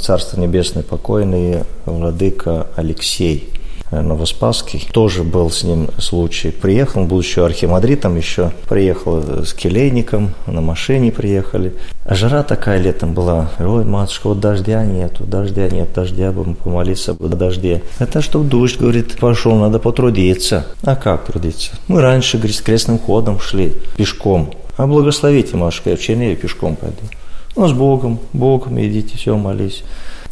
Царство 0.01 0.38
Небесное 0.38 0.84
покойный 0.84 1.63
владыка 1.86 2.67
Алексей 2.75 3.50
Новоспасский. 3.91 4.88
Тоже 4.91 5.24
был 5.24 5.50
с 5.51 5.63
ним 5.63 5.89
случай. 5.98 6.51
Приехал, 6.51 7.01
он 7.01 7.07
был 7.07 7.19
еще 7.19 7.45
архимандритом, 7.45 8.15
еще 8.15 8.51
приехал 8.67 9.43
с 9.43 9.53
келейником, 9.53 10.33
на 10.48 10.62
машине 10.62 11.12
приехали. 11.12 11.74
А 12.05 12.15
жара 12.15 12.43
такая 12.43 12.80
летом 12.80 13.13
была. 13.13 13.51
Ой, 13.60 13.86
матушка, 13.86 14.27
вот 14.27 14.39
дождя 14.39 14.86
нету, 14.86 15.25
дождя 15.25 15.69
нет, 15.69 15.89
дождя 15.93 16.32
бы 16.32 16.56
помолиться 16.56 17.13
бы 17.13 17.27
дожде. 17.30 17.84
Это 17.99 18.21
что 18.21 18.41
дождь, 18.43 18.80
говорит, 18.80 19.17
пошел, 19.19 19.56
надо 19.56 19.80
потрудиться. 19.80 20.65
А 20.84 20.95
как 20.95 21.25
трудиться? 21.25 21.71
Мы 21.88 22.01
раньше, 22.01 22.38
говорит, 22.38 22.56
с 22.56 22.62
крестным 22.62 22.97
ходом 22.97 23.39
шли, 23.39 23.73
пешком. 23.97 24.54
А 24.77 24.88
благословите, 24.88 25.58
матушка, 25.58 25.91
я 25.91 25.95
в 25.97 26.01
Черневе 26.01 26.36
пешком 26.36 26.75
пойду. 26.75 26.97
Ну, 27.56 27.67
с 27.67 27.73
Богом, 27.73 28.19
Богом 28.34 28.80
идите, 28.82 29.17
все, 29.17 29.36
молись. 29.36 29.84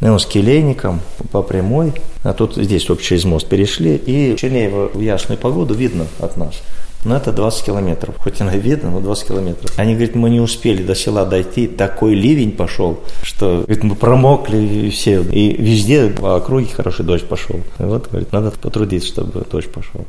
Ну, 0.02 0.18
с 0.18 0.26
келейником 0.26 1.02
по 1.32 1.42
прямой, 1.42 1.94
а 2.24 2.34
тут 2.34 2.56
здесь 2.56 2.86
только 2.86 3.04
через 3.04 3.26
мост 3.26 3.48
перешли, 3.48 3.96
и 3.98 4.36
Чернеево 4.38 4.90
в 4.94 5.02
ясную 5.02 5.38
погоду 5.38 5.74
видно 5.74 6.08
от 6.20 6.38
нас. 6.38 6.62
Но 7.06 7.16
это 7.16 7.32
20 7.32 7.66
километров. 7.66 8.16
Хоть 8.18 8.42
она 8.42 8.56
видно, 8.56 8.92
но 8.92 9.00
20 9.00 9.28
километров. 9.28 9.72
Они 9.78 9.94
говорят, 9.94 10.16
мы 10.16 10.30
не 10.30 10.42
успели 10.42 10.84
до 10.84 10.96
села 10.96 11.26
дойти. 11.26 11.68
Такой 11.68 12.14
ливень 12.14 12.52
пошел, 12.52 13.00
что 13.24 13.64
говорит, 13.66 13.84
мы 13.84 13.96
промокли 13.96 14.90
все. 14.90 15.22
И 15.22 15.56
везде 15.62 16.10
по 16.10 16.36
округе 16.36 16.68
хороший 16.68 17.06
дождь 17.06 17.26
пошел. 17.26 17.56
И 17.80 17.84
вот, 17.84 18.10
говорит, 18.10 18.34
надо 18.34 18.52
потрудиться, 18.52 19.08
чтобы 19.08 19.46
дождь 19.50 19.70
пошел. 19.72 20.06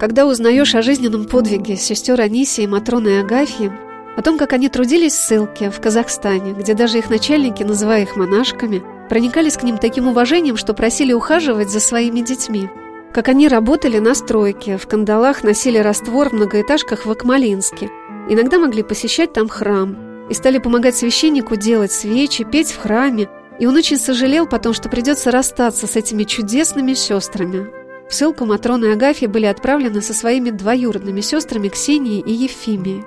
Когда 0.00 0.26
узнаешь 0.26 0.74
о 0.74 0.82
жизненном 0.82 1.24
подвиге 1.24 1.76
сестер 1.76 2.20
Анисии 2.20 2.64
и 2.64 2.66
Матроны 2.66 3.08
и 3.08 3.20
Агафьи, 3.20 3.70
о 4.16 4.22
том, 4.22 4.38
как 4.38 4.52
они 4.54 4.68
трудились 4.68 5.12
в 5.12 5.20
ссылке 5.20 5.70
в 5.70 5.80
Казахстане, 5.80 6.52
где 6.52 6.74
даже 6.74 6.98
их 6.98 7.10
начальники, 7.10 7.62
называя 7.62 8.02
их 8.02 8.16
монашками, 8.16 8.82
проникались 9.08 9.56
к 9.56 9.62
ним 9.62 9.78
таким 9.78 10.08
уважением, 10.08 10.56
что 10.56 10.74
просили 10.74 11.12
ухаживать 11.12 11.70
за 11.70 11.80
своими 11.80 12.20
детьми. 12.20 12.68
Как 13.12 13.28
они 13.28 13.48
работали 13.48 13.98
на 13.98 14.14
стройке, 14.14 14.78
в 14.78 14.86
кандалах 14.86 15.42
носили 15.44 15.78
раствор 15.78 16.30
в 16.30 16.32
многоэтажках 16.32 17.06
в 17.06 17.10
Акмалинске. 17.10 17.90
Иногда 18.28 18.58
могли 18.58 18.82
посещать 18.82 19.32
там 19.32 19.48
храм. 19.48 19.96
И 20.28 20.34
стали 20.34 20.58
помогать 20.58 20.96
священнику 20.96 21.54
делать 21.54 21.92
свечи, 21.92 22.44
петь 22.44 22.72
в 22.72 22.78
храме. 22.78 23.28
И 23.60 23.66
он 23.66 23.76
очень 23.76 23.96
сожалел 23.96 24.46
потом, 24.46 24.74
что 24.74 24.88
придется 24.88 25.30
расстаться 25.30 25.86
с 25.86 25.94
этими 25.94 26.24
чудесными 26.24 26.94
сестрами. 26.94 27.68
В 28.08 28.14
ссылку 28.14 28.44
Матрона 28.44 28.86
и 28.86 28.92
Агафья 28.92 29.28
были 29.28 29.46
отправлены 29.46 30.02
со 30.02 30.12
своими 30.12 30.50
двоюродными 30.50 31.20
сестрами 31.20 31.68
Ксенией 31.68 32.20
и 32.20 32.32
Ефимией. 32.32 33.04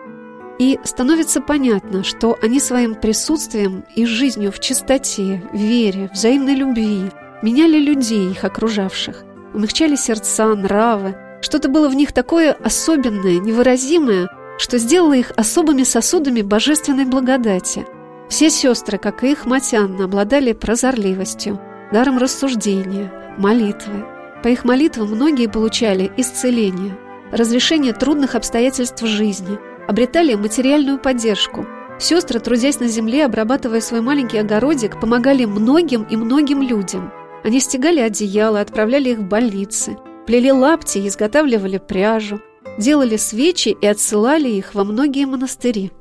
И 0.59 0.77
становится 0.83 1.39
понятно, 1.39 2.03
что 2.03 2.37
они 2.41 2.59
своим 2.59 2.93
присутствием 2.93 3.85
и 3.95 4.05
жизнью 4.05 4.51
в 4.51 4.59
чистоте, 4.59 5.41
вере, 5.53 6.09
взаимной 6.13 6.53
любви 6.53 7.09
меняли 7.41 7.77
людей, 7.79 8.31
их 8.31 8.43
окружавших, 8.43 9.23
умягчали 9.53 9.95
сердца, 9.95 10.53
нравы. 10.53 11.15
Что-то 11.41 11.69
было 11.69 11.87
в 11.87 11.95
них 11.95 12.11
такое 12.11 12.51
особенное, 12.51 13.39
невыразимое, 13.39 14.27
что 14.57 14.77
сделало 14.77 15.13
их 15.13 15.31
особыми 15.37 15.83
сосудами 15.83 16.41
божественной 16.41 17.05
благодати. 17.05 17.87
Все 18.27 18.49
сестры, 18.49 18.97
как 18.97 19.23
и 19.23 19.31
их 19.31 19.45
мать 19.45 19.73
Анна, 19.73 20.03
обладали 20.03 20.51
прозорливостью, 20.51 21.57
даром 21.93 22.17
рассуждения, 22.17 23.09
молитвы. 23.37 24.05
По 24.43 24.49
их 24.49 24.65
молитвам 24.65 25.07
многие 25.07 25.47
получали 25.47 26.11
исцеление, 26.17 26.97
разрешение 27.31 27.93
трудных 27.93 28.35
обстоятельств 28.35 29.01
жизни– 29.05 29.57
обретали 29.89 30.35
материальную 30.35 30.99
поддержку. 30.99 31.65
Сестры, 31.97 32.39
трудясь 32.39 32.79
на 32.79 32.87
земле, 32.87 33.25
обрабатывая 33.25 33.81
свой 33.81 34.01
маленький 34.01 34.37
огородик, 34.37 35.01
помогали 35.01 35.45
многим 35.45 36.03
и 36.03 36.15
многим 36.15 36.61
людям. 36.61 37.11
Они 37.43 37.59
стегали 37.59 37.99
одеяла, 37.99 38.61
отправляли 38.61 39.09
их 39.09 39.17
в 39.17 39.23
больницы, 39.23 39.97
плели 40.27 40.51
лапти 40.51 40.99
и 40.99 41.07
изготавливали 41.07 41.79
пряжу, 41.79 42.39
делали 42.77 43.17
свечи 43.17 43.69
и 43.69 43.87
отсылали 43.87 44.47
их 44.47 44.75
во 44.75 44.83
многие 44.83 45.25
монастыри. 45.25 45.91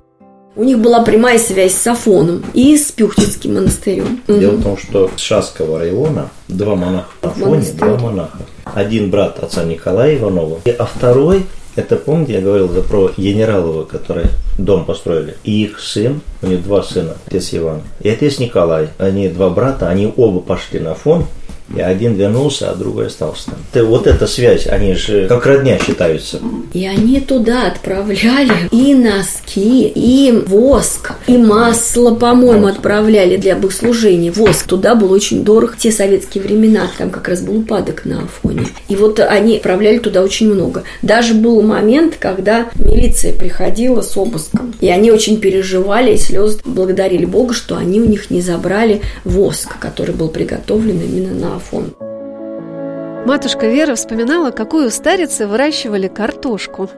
У 0.54 0.64
них 0.64 0.80
была 0.80 1.02
прямая 1.02 1.38
связь 1.38 1.72
с 1.72 1.86
Афоном 1.86 2.44
и 2.52 2.76
с 2.76 2.92
Пюхтинским 2.92 3.54
монастырем. 3.54 4.20
Дело 4.28 4.56
в 4.56 4.62
том, 4.62 4.76
что 4.76 5.10
с 5.16 5.20
Шасского 5.20 5.78
района 5.78 6.28
два 6.48 6.74
монаха 6.74 7.08
Афоне, 7.22 7.46
Монастырь. 7.46 7.76
два 7.78 7.98
монаха. 7.98 8.38
Один 8.64 9.10
брат 9.10 9.42
отца 9.42 9.64
Николая 9.64 10.18
Иванова, 10.18 10.60
а 10.78 10.84
второй 10.84 11.46
это 11.78 11.96
помните, 11.96 12.32
я 12.32 12.40
говорил 12.40 12.68
за 12.68 12.82
про 12.82 13.12
Генералова, 13.16 13.84
которые 13.84 14.30
дом 14.58 14.84
построили. 14.84 15.36
И 15.44 15.62
их 15.62 15.78
сын, 15.78 16.20
у 16.42 16.48
них 16.48 16.64
два 16.64 16.82
сына, 16.82 17.14
отец 17.24 17.54
Иван 17.54 17.82
и 18.00 18.08
отец 18.08 18.40
Николай. 18.40 18.88
Они 18.98 19.28
два 19.28 19.48
брата, 19.48 19.88
они 19.88 20.12
оба 20.16 20.40
пошли 20.40 20.80
на 20.80 20.94
фон. 20.94 21.26
И 21.74 21.80
один 21.80 22.14
вернулся, 22.14 22.70
а 22.70 22.74
другой 22.74 23.08
остался 23.08 23.50
там. 23.50 23.58
Это, 23.72 23.84
вот 23.84 24.06
эта 24.06 24.26
связь, 24.26 24.66
они 24.66 24.94
же 24.94 25.28
как 25.28 25.44
родня 25.44 25.78
считаются. 25.78 26.40
И 26.72 26.86
они 26.86 27.20
туда 27.20 27.66
отправляли 27.66 28.68
и 28.70 28.94
носки, 28.94 29.86
и 29.94 30.32
воск, 30.46 31.12
и 31.26 31.36
масло, 31.36 32.14
по-моему, 32.14 32.66
отправляли 32.66 33.36
для 33.36 33.54
богослужения. 33.54 34.32
Воск 34.32 34.66
туда 34.66 34.94
был 34.94 35.12
очень 35.12 35.44
дорог 35.44 35.74
в 35.74 35.78
те 35.78 35.92
советские 35.92 36.42
времена, 36.42 36.88
там 36.96 37.10
как 37.10 37.28
раз 37.28 37.42
был 37.42 37.58
упадок 37.58 38.06
на 38.06 38.22
Афоне. 38.22 38.66
И 38.88 38.96
вот 38.96 39.20
они 39.20 39.56
отправляли 39.56 39.98
туда 39.98 40.22
очень 40.22 40.52
много. 40.52 40.84
Даже 41.02 41.34
был 41.34 41.60
момент, 41.60 42.16
когда 42.18 42.70
милиция 42.76 43.34
приходила 43.34 44.00
с 44.00 44.16
обыском. 44.16 44.74
И 44.80 44.88
они 44.88 45.10
очень 45.10 45.38
переживали, 45.38 46.14
и 46.14 46.18
слезы 46.18 46.58
благодарили 46.64 47.26
Бога, 47.26 47.52
что 47.52 47.76
они 47.76 48.00
у 48.00 48.06
них 48.06 48.30
не 48.30 48.40
забрали 48.40 49.02
воск, 49.24 49.78
который 49.78 50.14
был 50.14 50.28
приготовлен 50.28 51.00
именно 51.00 51.34
на 51.34 51.57
Афон. 51.58 51.94
Матушка 53.26 53.66
Вера 53.66 53.96
вспоминала, 53.96 54.52
какую 54.52 54.90
старицы 54.90 55.46
выращивали 55.48 56.06
картошку. 56.06 56.88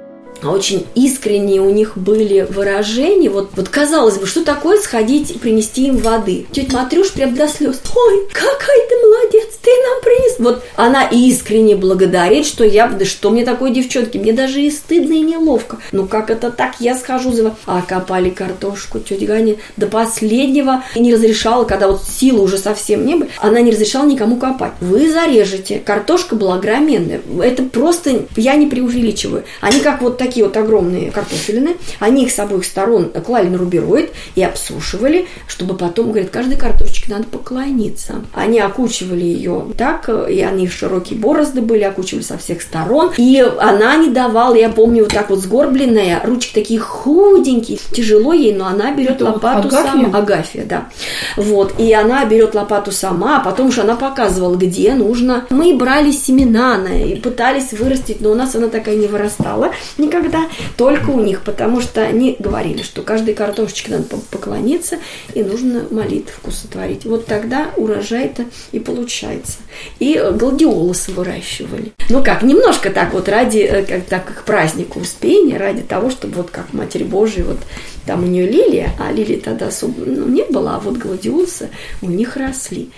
А 0.42 0.50
очень 0.50 0.86
искренние 0.94 1.60
у 1.60 1.70
них 1.70 1.96
были 1.96 2.46
выражения. 2.48 3.30
Вот, 3.30 3.50
вот 3.56 3.68
казалось 3.68 4.18
бы, 4.18 4.26
что 4.26 4.44
такое 4.44 4.80
сходить 4.80 5.30
и 5.30 5.38
принести 5.38 5.86
им 5.88 5.98
воды? 5.98 6.46
Тетя 6.52 6.78
Матрюш 6.78 7.12
прям 7.12 7.34
до 7.34 7.48
слез. 7.48 7.80
Ой, 7.94 8.28
какая 8.32 8.88
ты 8.88 8.96
молодец, 9.06 9.58
ты 9.62 9.70
нам 9.70 10.02
принес. 10.02 10.38
Вот 10.38 10.62
она 10.76 11.04
искренне 11.04 11.76
благодарит, 11.76 12.46
что 12.46 12.64
я, 12.64 12.88
да 12.88 13.04
что 13.04 13.30
мне 13.30 13.44
такой 13.44 13.72
девчонки, 13.72 14.18
мне 14.18 14.32
даже 14.32 14.62
и 14.62 14.70
стыдно, 14.70 15.14
и 15.14 15.20
неловко. 15.20 15.78
Ну 15.92 16.06
как 16.06 16.30
это 16.30 16.50
так, 16.50 16.76
я 16.80 16.96
схожу 16.96 17.32
за... 17.32 17.54
А 17.66 17.82
копали 17.82 18.30
картошку, 18.30 19.00
тетя 19.00 19.26
Ганя 19.26 19.56
до 19.76 19.86
последнего 19.86 20.84
не 20.94 21.14
разрешала, 21.14 21.64
когда 21.64 21.88
вот 21.88 22.02
силы 22.04 22.42
уже 22.42 22.58
совсем 22.58 23.04
не 23.04 23.16
было, 23.16 23.28
она 23.38 23.60
не 23.60 23.70
разрешала 23.70 24.06
никому 24.06 24.36
копать. 24.36 24.72
Вы 24.80 25.10
зарежете. 25.10 25.78
Картошка 25.84 26.36
была 26.36 26.54
огроменная. 26.54 27.20
Это 27.42 27.62
просто, 27.62 28.26
я 28.36 28.54
не 28.54 28.66
преувеличиваю. 28.66 29.44
Они 29.60 29.80
как 29.80 30.02
вот 30.02 30.18
такие 30.18 30.29
вот 30.38 30.56
огромные 30.56 31.10
картофелины, 31.10 31.76
они 31.98 32.24
их 32.24 32.32
с 32.32 32.38
обоих 32.38 32.64
сторон 32.64 33.10
клали 33.26 33.48
на 33.48 33.58
рубероид 33.58 34.10
и 34.34 34.42
обсушивали, 34.42 35.26
чтобы 35.46 35.76
потом, 35.76 36.10
говорит, 36.10 36.30
каждой 36.30 36.56
картошечке 36.56 37.12
надо 37.12 37.24
поклониться. 37.24 38.22
Они 38.34 38.60
окучивали 38.60 39.24
ее 39.24 39.66
так, 39.76 40.08
и 40.08 40.40
они 40.40 40.68
широкие 40.68 41.18
борозды 41.18 41.60
были, 41.60 41.82
окучивали 41.82 42.22
со 42.22 42.38
всех 42.38 42.62
сторон. 42.62 43.10
И 43.16 43.44
она 43.58 43.96
не 43.96 44.10
давала, 44.10 44.54
я 44.54 44.68
помню, 44.70 45.04
вот 45.04 45.12
так 45.12 45.30
вот 45.30 45.40
сгорбленная, 45.40 46.20
ручки 46.24 46.54
такие 46.54 46.78
худенькие, 46.80 47.78
тяжело 47.92 48.32
ей, 48.32 48.54
но 48.54 48.66
она 48.66 48.92
берет 48.94 49.16
Это 49.16 49.26
вот 49.26 49.34
лопату 49.42 49.68
Агафья? 49.68 49.90
сама. 49.92 50.18
Агафья, 50.18 50.64
да. 50.64 50.88
Вот, 51.36 51.74
и 51.78 51.92
она 51.92 52.24
берет 52.24 52.54
лопату 52.54 52.92
сама, 52.92 53.38
а 53.38 53.40
потом 53.44 53.68
уже 53.68 53.82
она 53.82 53.96
показывала, 53.96 54.54
где 54.56 54.94
нужно. 54.94 55.44
Мы 55.50 55.74
брали 55.76 56.10
семена 56.12 56.76
на- 56.78 57.02
и 57.04 57.16
пытались 57.16 57.72
вырастить, 57.72 58.20
но 58.20 58.30
у 58.30 58.34
нас 58.34 58.54
она 58.54 58.68
такая 58.68 58.96
не 58.96 59.06
вырастала 59.06 59.72
никогда, 60.20 60.48
только 60.76 61.10
у 61.10 61.20
них, 61.20 61.42
потому 61.42 61.80
что 61.80 62.02
они 62.02 62.36
говорили, 62.38 62.82
что 62.82 63.02
каждой 63.02 63.34
картошечке 63.34 63.92
надо 63.92 64.04
по- 64.04 64.16
поклониться 64.16 64.98
и 65.34 65.42
нужно 65.42 65.84
молитвку 65.90 66.50
сотворить. 66.50 67.04
Вот 67.04 67.26
тогда 67.26 67.70
урожай-то 67.76 68.44
и 68.72 68.78
получается. 68.78 69.58
И 69.98 70.14
э, 70.14 70.32
гладиолусы 70.32 71.12
выращивали. 71.12 71.92
Ну 72.08 72.22
как, 72.22 72.42
немножко 72.42 72.90
так 72.90 73.12
вот 73.12 73.28
ради, 73.28 73.58
э, 73.58 73.84
как, 73.84 74.04
так 74.04 74.24
как 74.24 74.44
празднику 74.44 75.00
Успения, 75.00 75.56
ради 75.56 75.82
того, 75.82 76.10
чтобы 76.10 76.34
вот 76.36 76.50
как 76.50 76.72
Матерь 76.72 77.04
Божия, 77.04 77.44
вот 77.44 77.58
там 78.06 78.24
у 78.24 78.26
нее 78.26 78.46
лилия, 78.46 78.92
а 78.98 79.12
лилии 79.12 79.36
тогда 79.36 79.68
особо 79.68 80.04
ну, 80.04 80.26
не 80.26 80.44
было, 80.44 80.76
а 80.76 80.80
вот 80.80 80.96
гладиолусы 80.96 81.70
у 82.02 82.06
них 82.06 82.36
росли. 82.36 82.90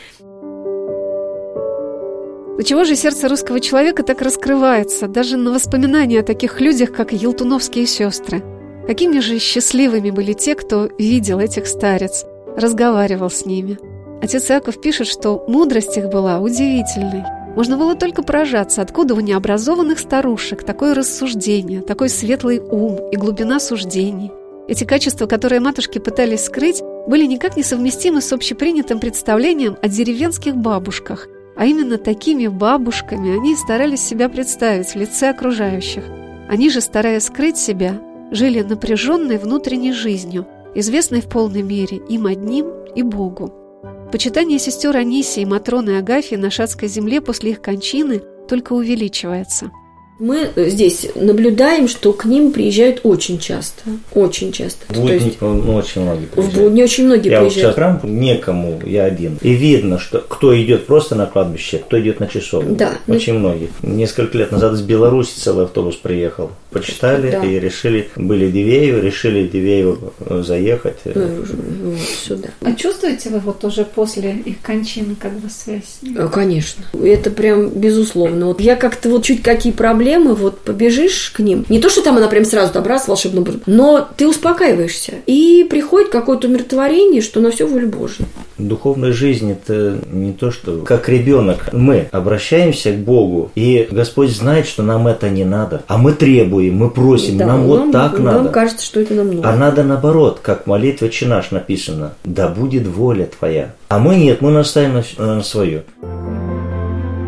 До 2.56 2.62
чего 2.64 2.84
же 2.84 2.96
сердце 2.96 3.28
русского 3.28 3.60
человека 3.60 4.02
так 4.02 4.20
раскрывается, 4.20 5.08
даже 5.08 5.38
на 5.38 5.52
воспоминания 5.52 6.20
о 6.20 6.22
таких 6.22 6.60
людях, 6.60 6.92
как 6.92 7.12
Елтуновские 7.12 7.86
сестры? 7.86 8.42
Какими 8.86 9.20
же 9.20 9.38
счастливыми 9.38 10.10
были 10.10 10.34
те, 10.34 10.54
кто 10.54 10.90
видел 10.98 11.38
этих 11.38 11.66
старец, 11.66 12.26
разговаривал 12.56 13.30
с 13.30 13.46
ними. 13.46 13.78
Отец 14.20 14.50
Иаков 14.50 14.80
пишет, 14.80 15.06
что 15.06 15.44
мудрость 15.48 15.96
их 15.96 16.08
была 16.10 16.40
удивительной. 16.40 17.24
Можно 17.56 17.78
было 17.78 17.94
только 17.94 18.22
поражаться, 18.22 18.82
откуда 18.82 19.14
у 19.14 19.20
необразованных 19.20 19.98
старушек 19.98 20.62
такое 20.62 20.94
рассуждение, 20.94 21.80
такой 21.80 22.10
светлый 22.10 22.60
ум 22.60 22.98
и 23.10 23.16
глубина 23.16 23.60
суждений. 23.60 24.30
Эти 24.68 24.84
качества, 24.84 25.26
которые 25.26 25.60
матушки 25.60 25.98
пытались 25.98 26.44
скрыть, 26.44 26.82
были 27.06 27.24
никак 27.24 27.56
не 27.56 27.62
совместимы 27.62 28.20
с 28.20 28.32
общепринятым 28.32 29.00
представлением 29.00 29.76
о 29.82 29.88
деревенских 29.88 30.56
бабушках, 30.56 31.28
а 31.56 31.66
именно 31.66 31.98
такими 31.98 32.46
бабушками 32.46 33.36
они 33.36 33.54
старались 33.56 34.00
себя 34.00 34.28
представить 34.28 34.88
в 34.88 34.96
лице 34.96 35.30
окружающих. 35.30 36.04
Они 36.48 36.70
же, 36.70 36.80
стараясь 36.80 37.24
скрыть 37.24 37.56
себя, 37.56 38.00
жили 38.30 38.62
напряженной 38.62 39.38
внутренней 39.38 39.92
жизнью, 39.92 40.46
известной 40.74 41.20
в 41.20 41.28
полной 41.28 41.62
мере 41.62 41.98
им 42.08 42.26
одним 42.26 42.66
и 42.94 43.02
Богу. 43.02 43.52
Почитание 44.10 44.58
сестер 44.58 44.96
Матроны 45.46 45.90
и 45.90 45.94
Агафьи 45.94 46.36
на 46.36 46.50
Шацкой 46.50 46.88
земле 46.88 47.20
после 47.20 47.52
их 47.52 47.62
кончины 47.62 48.22
только 48.48 48.72
увеличивается– 48.72 49.70
Мы 50.22 50.52
здесь 50.54 51.08
наблюдаем, 51.16 51.88
что 51.88 52.12
к 52.12 52.26
ним 52.26 52.52
приезжают 52.52 53.00
очень 53.02 53.40
часто. 53.40 53.82
Очень 54.14 54.52
часто. 54.52 54.86
В 54.88 55.00
будни 55.00 55.14
есть 55.14 55.40
ну, 55.40 55.74
очень 55.74 56.02
многие 56.02 56.26
в 56.26 56.28
приезжают. 56.28 56.60
будни 56.60 56.82
очень 56.84 57.06
многие 57.06 57.28
Я 57.28 57.40
вот 57.40 57.52
сейчас 57.52 57.74
приезжают. 57.74 57.74
в 57.74 58.00
храм 58.02 58.20
некому, 58.20 58.80
я 58.86 59.02
один. 59.02 59.36
И 59.42 59.52
видно, 59.52 59.98
что 59.98 60.20
кто 60.20 60.56
идет 60.62 60.86
просто 60.86 61.16
на 61.16 61.26
кладбище, 61.26 61.78
кто 61.78 62.00
идет 62.00 62.20
на 62.20 62.28
часовню. 62.28 62.76
Да. 62.76 62.92
ну 63.08 63.16
Очень 63.16 63.34
многие. 63.34 63.70
Несколько 63.82 64.38
лет 64.38 64.52
назад 64.52 64.74
из 64.74 64.82
Беларуси 64.82 65.40
целый 65.40 65.64
автобус 65.64 65.96
приехал. 65.96 66.52
Почитали 66.72 67.30
Да. 67.30 67.44
и 67.44 67.58
решили, 67.60 68.08
были 68.16 68.46
в 68.46 68.52
Дивеево, 68.52 69.00
решили 69.00 69.46
в 69.46 69.50
Дивеево 69.50 70.12
э, 70.20 70.42
заехать. 70.46 70.96
Э, 71.04 71.42
Вот 71.84 71.98
сюда. 72.00 72.48
А 72.60 72.72
чувствуете 72.72 73.30
вы 73.30 73.38
вот 73.40 73.64
уже 73.64 73.84
после 73.84 74.32
их 74.44 74.60
кончины 74.62 75.14
как 75.18 75.32
бы 75.38 75.48
связь? 75.50 75.98
Э, 76.16 76.28
Конечно. 76.32 76.84
Это 77.02 77.30
прям 77.30 77.68
безусловно. 77.68 78.46
Вот 78.46 78.60
я 78.60 78.76
как-то 78.76 79.08
вот 79.10 79.24
чуть 79.24 79.42
какие 79.42 79.72
проблемы, 79.72 80.34
вот 80.34 80.60
побежишь 80.60 81.30
к 81.34 81.40
ним. 81.40 81.64
Не 81.68 81.80
то, 81.80 81.88
что 81.90 82.02
там 82.02 82.16
она 82.16 82.28
прям 82.28 82.44
сразу 82.44 82.72
там 82.72 82.84
раз 82.84 83.08
волшебно 83.08 83.42
будет, 83.42 83.66
но 83.66 84.08
ты 84.16 84.26
успокаиваешься. 84.28 85.14
И 85.26 85.66
приходит 85.68 86.08
какое-то 86.10 86.48
умиротворение, 86.48 87.20
что 87.22 87.40
на 87.40 87.50
все 87.50 87.66
воля 87.66 87.86
Божья. 87.86 88.24
Духовная 88.68 89.12
жизнь 89.12 89.50
это 89.52 89.98
не 90.10 90.32
то, 90.32 90.50
что 90.50 90.78
как 90.78 91.08
ребенок. 91.08 91.70
Мы 91.72 92.08
обращаемся 92.12 92.92
к 92.92 92.98
Богу, 92.98 93.50
и 93.54 93.88
Господь 93.90 94.30
знает, 94.30 94.66
что 94.66 94.82
нам 94.82 95.06
это 95.06 95.28
не 95.30 95.44
надо. 95.44 95.82
А 95.88 95.98
мы 95.98 96.12
требуем, 96.12 96.76
мы 96.76 96.90
просим, 96.90 97.38
Да, 97.38 97.46
нам 97.46 97.64
вот 97.64 97.92
так 97.92 98.14
нам 98.18 98.24
надо. 98.36 98.48
кажется, 98.50 98.84
что 98.84 99.00
это 99.00 99.14
нам 99.14 99.28
нужно. 99.28 99.50
А 99.50 99.56
надо 99.56 99.82
наоборот, 99.84 100.40
как 100.42 100.64
в 100.64 100.66
молитве 100.66 101.08
«Отче 101.08 101.26
наш» 101.26 101.50
написано, 101.50 102.12
«Да 102.24 102.48
будет 102.48 102.86
воля 102.86 103.26
твоя». 103.38 103.74
А 103.88 103.98
мы 103.98 104.16
нет, 104.16 104.40
мы 104.40 104.50
наставим 104.50 105.02
на, 105.18 105.34
на 105.36 105.42
свое. 105.42 105.84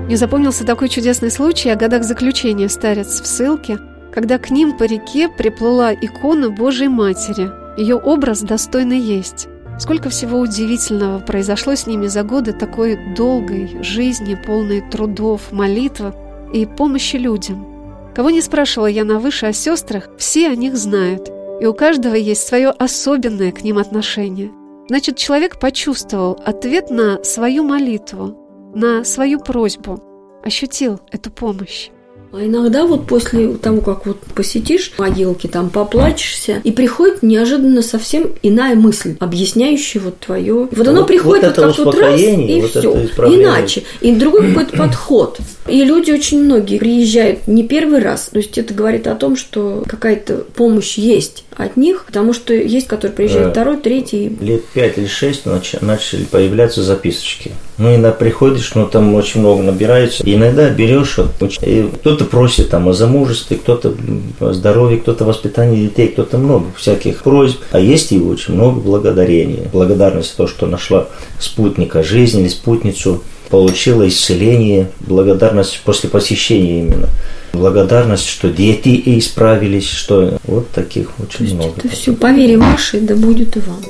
Мне 0.06 0.16
запомнился 0.16 0.64
такой 0.64 0.88
чудесный 0.88 1.30
случай 1.30 1.70
о 1.70 1.76
годах 1.76 2.04
заключения 2.04 2.68
старец 2.68 3.20
в 3.20 3.26
ссылке, 3.26 3.78
когда 4.12 4.38
к 4.38 4.50
ним 4.50 4.76
по 4.76 4.84
реке 4.84 5.28
приплыла 5.28 5.92
икона 5.94 6.50
Божьей 6.50 6.88
Матери. 6.88 7.48
Ее 7.76 7.96
образ 7.96 8.42
достойный 8.42 9.00
есть. 9.00 9.48
Сколько 9.78 10.08
всего 10.08 10.38
удивительного 10.38 11.18
произошло 11.18 11.74
с 11.74 11.86
ними 11.86 12.06
за 12.06 12.22
годы 12.22 12.52
такой 12.52 12.96
долгой 13.14 13.82
жизни, 13.82 14.34
полной 14.34 14.80
трудов, 14.88 15.50
молитв 15.50 16.14
и 16.52 16.64
помощи 16.64 17.16
людям. 17.16 17.66
Кого 18.14 18.30
не 18.30 18.40
спрашивала 18.40 18.86
я 18.86 19.04
на 19.04 19.18
выше 19.18 19.46
о 19.46 19.52
сестрах, 19.52 20.08
все 20.16 20.48
о 20.48 20.54
них 20.54 20.76
знают, 20.76 21.28
и 21.60 21.66
у 21.66 21.74
каждого 21.74 22.14
есть 22.14 22.46
свое 22.46 22.70
особенное 22.70 23.50
к 23.50 23.62
ним 23.62 23.78
отношение. 23.78 24.52
Значит, 24.88 25.16
человек 25.16 25.58
почувствовал 25.58 26.38
ответ 26.44 26.90
на 26.90 27.24
свою 27.24 27.64
молитву, 27.64 28.72
на 28.74 29.02
свою 29.02 29.40
просьбу, 29.40 29.98
ощутил 30.44 31.00
эту 31.10 31.30
помощь. 31.30 31.90
А 32.36 32.44
иногда 32.44 32.84
вот 32.84 33.06
после 33.06 33.54
того, 33.54 33.80
как 33.80 34.06
вот 34.06 34.18
посетишь 34.34 34.90
могилки, 34.98 35.46
там 35.46 35.70
поплачешься, 35.70 36.60
и 36.64 36.72
приходит 36.72 37.22
неожиданно 37.22 37.80
совсем 37.80 38.32
иная 38.42 38.74
мысль, 38.74 39.16
объясняющая 39.20 40.00
вот 40.00 40.18
твое. 40.18 40.68
Вот 40.72 40.88
оно 40.88 41.00
Вот- 41.00 41.06
приходит 41.06 41.56
вот 41.56 41.58
вот, 41.58 41.76
как 41.76 41.84
вот 41.84 41.98
раз, 41.98 42.20
и 42.20 42.60
вот 42.60 42.70
все. 42.70 42.92
Иначе. 42.92 43.84
И 44.00 44.12
другой 44.16 44.48
какой-то 44.48 44.76
подход. 44.76 45.38
И 45.68 45.84
люди 45.84 46.10
очень 46.10 46.42
многие 46.42 46.78
приезжают 46.78 47.46
не 47.46 47.62
первый 47.62 48.00
раз. 48.00 48.30
То 48.32 48.38
есть 48.38 48.58
это 48.58 48.74
говорит 48.74 49.06
о 49.06 49.14
том, 49.14 49.36
что 49.36 49.84
какая-то 49.86 50.44
помощь 50.56 50.98
есть 50.98 51.44
от 51.56 51.76
них, 51.76 52.04
потому 52.06 52.32
что 52.32 52.52
есть, 52.52 52.86
которые 52.86 53.14
приезжают 53.14 53.48
Э, 53.48 53.50
второй, 53.50 53.76
третий. 53.76 54.36
Лет 54.40 54.64
пять 54.66 54.98
или 54.98 55.06
шесть 55.06 55.46
нач- 55.46 55.84
начали 55.84 56.24
появляться 56.24 56.82
записочки. 56.82 57.52
Ну, 57.78 57.90
иногда 57.90 58.12
приходишь, 58.12 58.74
ну, 58.74 58.86
там 58.86 59.14
очень 59.14 59.40
много 59.40 59.62
набирается. 59.62 60.22
И 60.24 60.34
иногда 60.34 60.70
берешь, 60.70 61.18
и 61.62 61.88
кто-то 61.94 62.24
просит 62.24 62.70
там 62.70 62.88
о 62.88 62.92
замужестве, 62.92 63.56
кто-то 63.56 63.94
о 64.40 64.52
здоровье, 64.52 64.98
кто-то 64.98 65.24
о 65.24 65.28
воспитании 65.28 65.86
детей, 65.86 66.08
кто-то 66.08 66.38
много 66.38 66.66
всяких 66.76 67.22
просьб. 67.22 67.58
А 67.72 67.80
есть 67.80 68.12
и 68.12 68.20
очень 68.20 68.54
много 68.54 68.80
благодарения. 68.80 69.68
Благодарность 69.72 70.30
за 70.30 70.36
то, 70.38 70.46
что 70.46 70.66
нашла 70.66 71.08
спутника 71.38 72.02
жизни 72.02 72.42
или 72.42 72.48
спутницу, 72.48 73.22
получила 73.54 74.08
исцеление, 74.08 74.90
благодарность 74.98 75.80
после 75.84 76.10
посещения 76.10 76.80
именно. 76.80 77.08
Благодарность, 77.52 78.26
что 78.26 78.50
дети 78.50 78.88
и 78.88 79.20
исправились, 79.20 79.88
что 79.88 80.38
вот 80.42 80.70
таких 80.70 81.12
То 81.16 81.22
очень 81.22 81.44
есть 81.44 81.54
много. 81.54 81.74
это 81.76 81.88
все 81.88 82.14
по 82.14 82.32
вере 82.32 82.58
вашей, 82.58 82.98
да 83.02 83.14
будет 83.14 83.56
и 83.56 83.60
вам. 83.60 83.80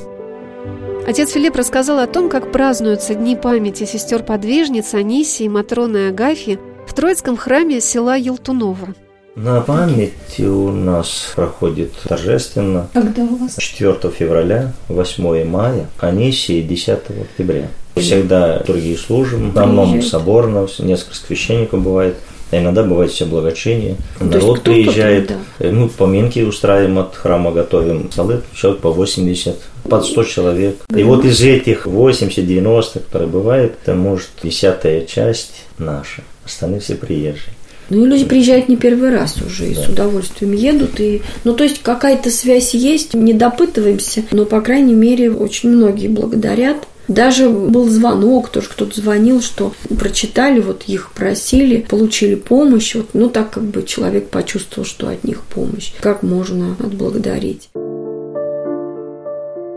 Отец 1.07 1.31
Филипп 1.31 1.57
рассказал 1.57 1.99
о 2.01 2.07
том, 2.07 2.29
как 2.29 2.53
празднуются 2.53 3.15
дни 3.15 3.37
памяти 3.37 3.85
сестер-подвижниц 3.85 4.93
Анисии, 4.93 5.49
Матроны 5.49 5.97
и 5.97 6.09
Агафьи 6.11 6.59
в 6.87 6.93
Троицком 6.93 7.39
храме 7.39 7.81
села 7.81 8.19
Елтунова. 8.19 8.89
На 9.35 9.63
память 9.63 10.41
у 10.41 10.73
нас 10.73 11.33
проходит 11.35 11.95
торжественно 12.07 12.91
Когда 12.93 13.23
у 13.23 13.37
вас? 13.37 13.57
4 13.57 13.95
февраля, 14.11 14.75
8 14.89 15.45
мая, 15.47 15.89
Анисии 16.01 16.61
10 16.61 16.99
октября. 17.23 17.71
Всегда 17.97 18.59
другие 18.67 18.97
служим, 18.97 19.51
в 19.51 19.57
основном 19.57 20.03
соборно, 20.03 20.67
несколько 20.79 21.15
священников 21.15 21.83
бывает. 21.83 22.17
А 22.51 22.61
иногда 22.61 22.85
бывает 22.85 23.11
все 23.11 23.25
благочиние. 23.25 23.97
Ну, 24.21 24.31
то 24.31 24.39
Народ 24.39 24.63
приезжает. 24.63 25.33
Э, 25.59 25.71
Ну, 25.71 25.89
поминки 25.89 26.41
устраиваем 26.41 26.99
от 26.99 27.17
храма, 27.17 27.51
готовим. 27.51 28.11
Столы 28.13 28.43
человек 28.55 28.81
по 28.81 28.91
80, 28.93 29.57
под 29.89 30.05
100 30.05 30.25
человек. 30.25 30.77
И 30.95 31.03
вот 31.03 31.25
из 31.25 31.41
этих 31.41 31.87
80-90, 31.87 33.01
которые 33.01 33.29
бывают, 33.29 33.73
это 33.83 33.95
может 33.95 34.29
десятая 34.43 35.05
часть 35.05 35.65
наша. 35.79 36.23
Остальные 36.45 36.81
все 36.81 36.95
приезжие. 36.95 37.55
Ну 37.91 38.05
и 38.05 38.09
люди 38.09 38.25
приезжают 38.25 38.69
не 38.69 38.77
первый 38.77 39.11
раз 39.11 39.37
уже 39.43 39.69
и 39.71 39.75
Да. 39.75 39.83
с 39.83 39.89
удовольствием 39.89 40.53
едут. 40.53 41.01
И... 41.01 41.23
Ну, 41.45 41.55
то 41.55 41.65
есть 41.65 41.83
какая-то 41.83 42.31
связь 42.31 42.73
есть, 42.75 43.15
не 43.15 43.35
допытываемся, 43.35 44.23
но, 44.31 44.45
по 44.45 44.61
крайней 44.61 44.95
мере, 44.95 45.31
очень 45.33 45.71
многие 45.71 46.09
благодарят. 46.09 46.77
Даже 47.09 47.49
был 47.51 47.89
звонок, 47.89 48.49
тоже 48.49 48.69
кто-то 48.71 48.99
звонил, 49.01 49.43
что 49.43 49.73
прочитали, 49.99 50.61
вот 50.61 50.85
их 50.87 51.13
просили, 51.13 51.85
получили 51.89 52.35
помощь. 52.35 52.95
Вот, 52.95 53.09
ну, 53.13 53.29
так 53.29 53.51
как 53.51 53.65
бы 53.65 53.83
человек 53.83 54.29
почувствовал, 54.29 54.87
что 54.87 55.09
от 55.09 55.25
них 55.25 55.43
помощь. 55.43 55.93
Как 56.01 56.23
можно 56.23 56.77
отблагодарить? 56.81 57.69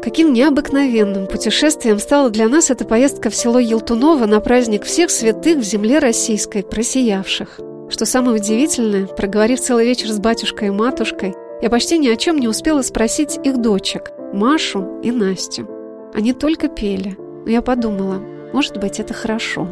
Каким 0.04 0.32
необыкновенным 0.32 1.28
путешествием 1.28 2.00
стала 2.00 2.30
для 2.30 2.48
нас 2.48 2.70
эта 2.70 2.86
поездка 2.86 3.30
в 3.30 3.36
село 3.36 3.60
Елтуново 3.60 4.26
на 4.26 4.40
праздник 4.40 4.86
всех 4.86 5.12
святых 5.12 5.58
в 5.58 5.64
земле 5.64 6.00
российской, 6.00 6.64
просиявших. 6.64 7.60
Что 7.90 8.06
самое 8.06 8.38
удивительное, 8.38 9.08
проговорив 9.08 9.60
целый 9.60 9.86
вечер 9.86 10.08
с 10.08 10.20
батюшкой 10.20 10.70
и 10.70 10.72
матушкой, 10.72 11.36
я 11.62 11.70
почти 11.70 11.98
ни 11.98 12.08
о 12.08 12.16
чем 12.16 12.38
не 12.38 12.48
успела 12.48 12.84
спросить 12.84 13.38
их 13.44 13.62
дочек, 13.62 14.12
Машу 14.32 15.02
и 15.04 15.12
Настю. 15.12 15.77
Они 16.18 16.34
только 16.34 16.68
пели, 16.68 17.16
но 17.46 17.52
я 17.52 17.62
подумала, 17.62 18.20
может 18.52 18.80
быть, 18.80 19.00
это 19.00 19.14
хорошо. 19.14 19.68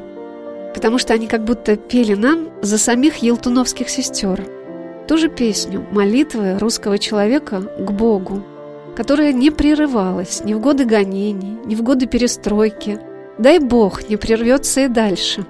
Потому 0.75 0.99
что 0.99 1.15
они 1.15 1.25
как 1.25 1.43
будто 1.43 1.75
пели 1.75 2.13
нам 2.13 2.49
за 2.61 2.77
самих 2.77 3.17
елтуновских 3.17 3.89
сестер. 3.89 4.45
Ту 5.07 5.17
же 5.17 5.27
песню 5.27 5.83
молитвы 5.91 6.59
русского 6.59 6.99
человека 6.99 7.61
к 7.61 7.89
Богу, 7.89 8.43
которая 8.95 9.33
не 9.33 9.49
прерывалась 9.49 10.43
ни 10.45 10.53
в 10.53 10.59
годы 10.59 10.85
гонений, 10.85 11.57
ни 11.65 11.73
в 11.73 11.81
годы 11.81 12.05
перестройки. 12.05 12.99
Дай 13.39 13.57
Бог, 13.57 14.07
не 14.07 14.15
прервется 14.15 14.81
и 14.81 14.87
дальше. 14.87 15.47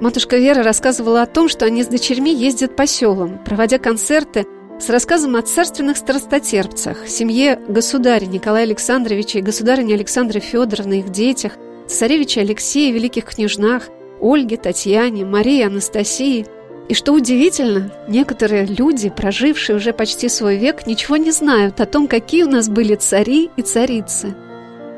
Матушка 0.00 0.38
Вера 0.38 0.62
рассказывала 0.62 1.20
о 1.20 1.26
том, 1.26 1.50
что 1.50 1.66
они 1.66 1.82
с 1.82 1.88
дочерьми 1.88 2.34
ездят 2.34 2.74
по 2.74 2.86
селам, 2.86 3.38
проводя 3.44 3.78
концерты 3.78 4.46
с 4.80 4.88
рассказом 4.88 5.36
о 5.36 5.42
царственных 5.42 5.96
страстотерпцах, 5.96 7.08
семье 7.08 7.58
государя 7.68 8.26
Николая 8.26 8.64
Александровича 8.64 9.38
и 9.38 9.42
государыни 9.42 9.92
Александры 9.92 10.40
Федоровны, 10.40 11.00
их 11.00 11.10
детях, 11.10 11.52
царевича 11.86 12.40
Алексея, 12.40 12.92
великих 12.92 13.24
княжнах, 13.24 13.88
Ольге, 14.20 14.56
Татьяне, 14.56 15.24
Марии, 15.24 15.62
Анастасии– 15.62 16.46
и 16.88 16.94
что 16.94 17.12
удивительно, 17.12 17.92
некоторые 18.08 18.64
люди, 18.64 19.10
прожившие 19.10 19.76
уже 19.76 19.92
почти 19.92 20.28
свой 20.30 20.56
век, 20.56 20.86
ничего 20.86 21.18
не 21.18 21.30
знают 21.32 21.80
о 21.80 21.86
том, 21.86 22.08
какие 22.08 22.44
у 22.44 22.50
нас 22.50 22.70
были 22.70 22.94
цари 22.94 23.50
и 23.56 23.62
царицы. 23.62 24.34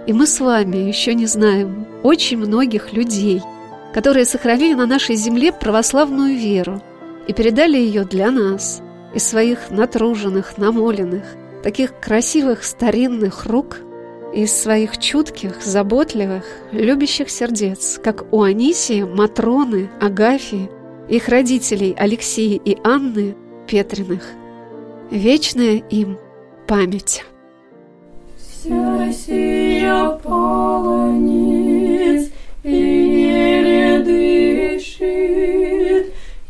И 0.06 0.12
мы 0.12 0.26
с 0.26 0.38
вами 0.38 0.76
еще 0.76 1.14
не 1.14 1.26
знаем 1.26 1.86
очень 2.04 2.38
многих 2.38 2.92
людей, 2.92 3.42
которые 3.92 4.24
сохранили 4.24 4.74
на 4.74 4.86
нашей 4.86 5.16
земле 5.16 5.52
православную 5.52 6.36
веру 6.36 6.80
и 7.26 7.32
передали 7.32 7.76
ее 7.76 8.04
для 8.04 8.30
нас 8.30 8.82
из 9.14 9.26
своих 9.26 9.70
натруженных, 9.70 10.58
намоленных, 10.58 11.24
таких 11.62 11.98
красивых 12.00 12.64
старинных 12.64 13.46
рук 13.46 13.78
из 14.34 14.52
своих 14.52 14.98
чутких, 14.98 15.62
заботливых, 15.62 16.44
любящих 16.72 17.30
сердец, 17.30 18.00
как 18.02 18.32
у 18.32 18.42
Анисии, 18.42 19.02
Матроны, 19.02 19.90
Агафии– 20.00 20.70
их 21.10 21.28
родителей 21.28 21.94
Алексея 21.98 22.58
и 22.64 22.78
Анны 22.84 23.34
Петриных. 23.66 24.22
Вечная 25.10 25.82
им 25.90 26.16
память. 26.68 27.24
Вся 28.38 29.12
сия 29.12 30.10
полонит 30.22 31.50
и 32.62 32.70
еле 32.70 33.98
дышит, 34.04 35.49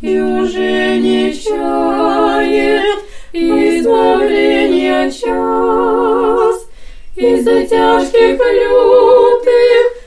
и 0.02 0.18
уже 0.18 0.96
не 0.98 1.32
чает 1.34 3.00
избавления 3.32 5.10
час. 5.10 6.66
Из-за 7.16 7.66
тяжких 7.66 8.38
лютых 8.40 9.99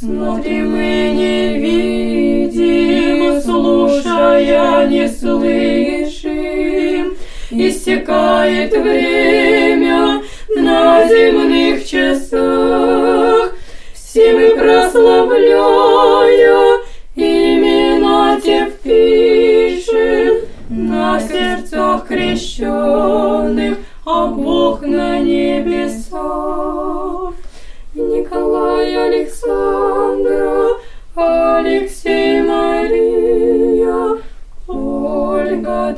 Смотрим 0.00 0.76
и 0.76 1.10
не 1.10 1.58
видим, 1.58 3.42
слушая 3.42 4.86
не 4.86 5.08
слышим, 5.08 6.26
Истекает 7.50 8.70
время 8.76 10.22
на 10.54 11.04
земных 11.08 11.84
часах, 11.84 13.56
Все 13.92 14.32
мы 14.34 14.50
прославляя 14.50 15.18
имена 17.16 18.40
те 18.40 18.66
впишем 18.70 20.36
На 20.68 21.18
сердцах 21.18 22.06
крещенных, 22.06 23.78
а 24.06 24.26
Бог 24.28 24.82
на 24.82 25.18
небесах. 25.18 26.68
Николай 27.94 28.94
Александра, 28.96 29.27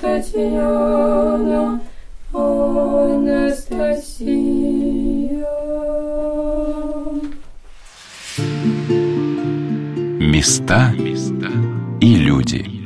Татьяна, 0.00 1.80
Анастасия. 2.32 3.50
Места 10.18 10.94
и 12.00 12.14
люди. 12.14 12.79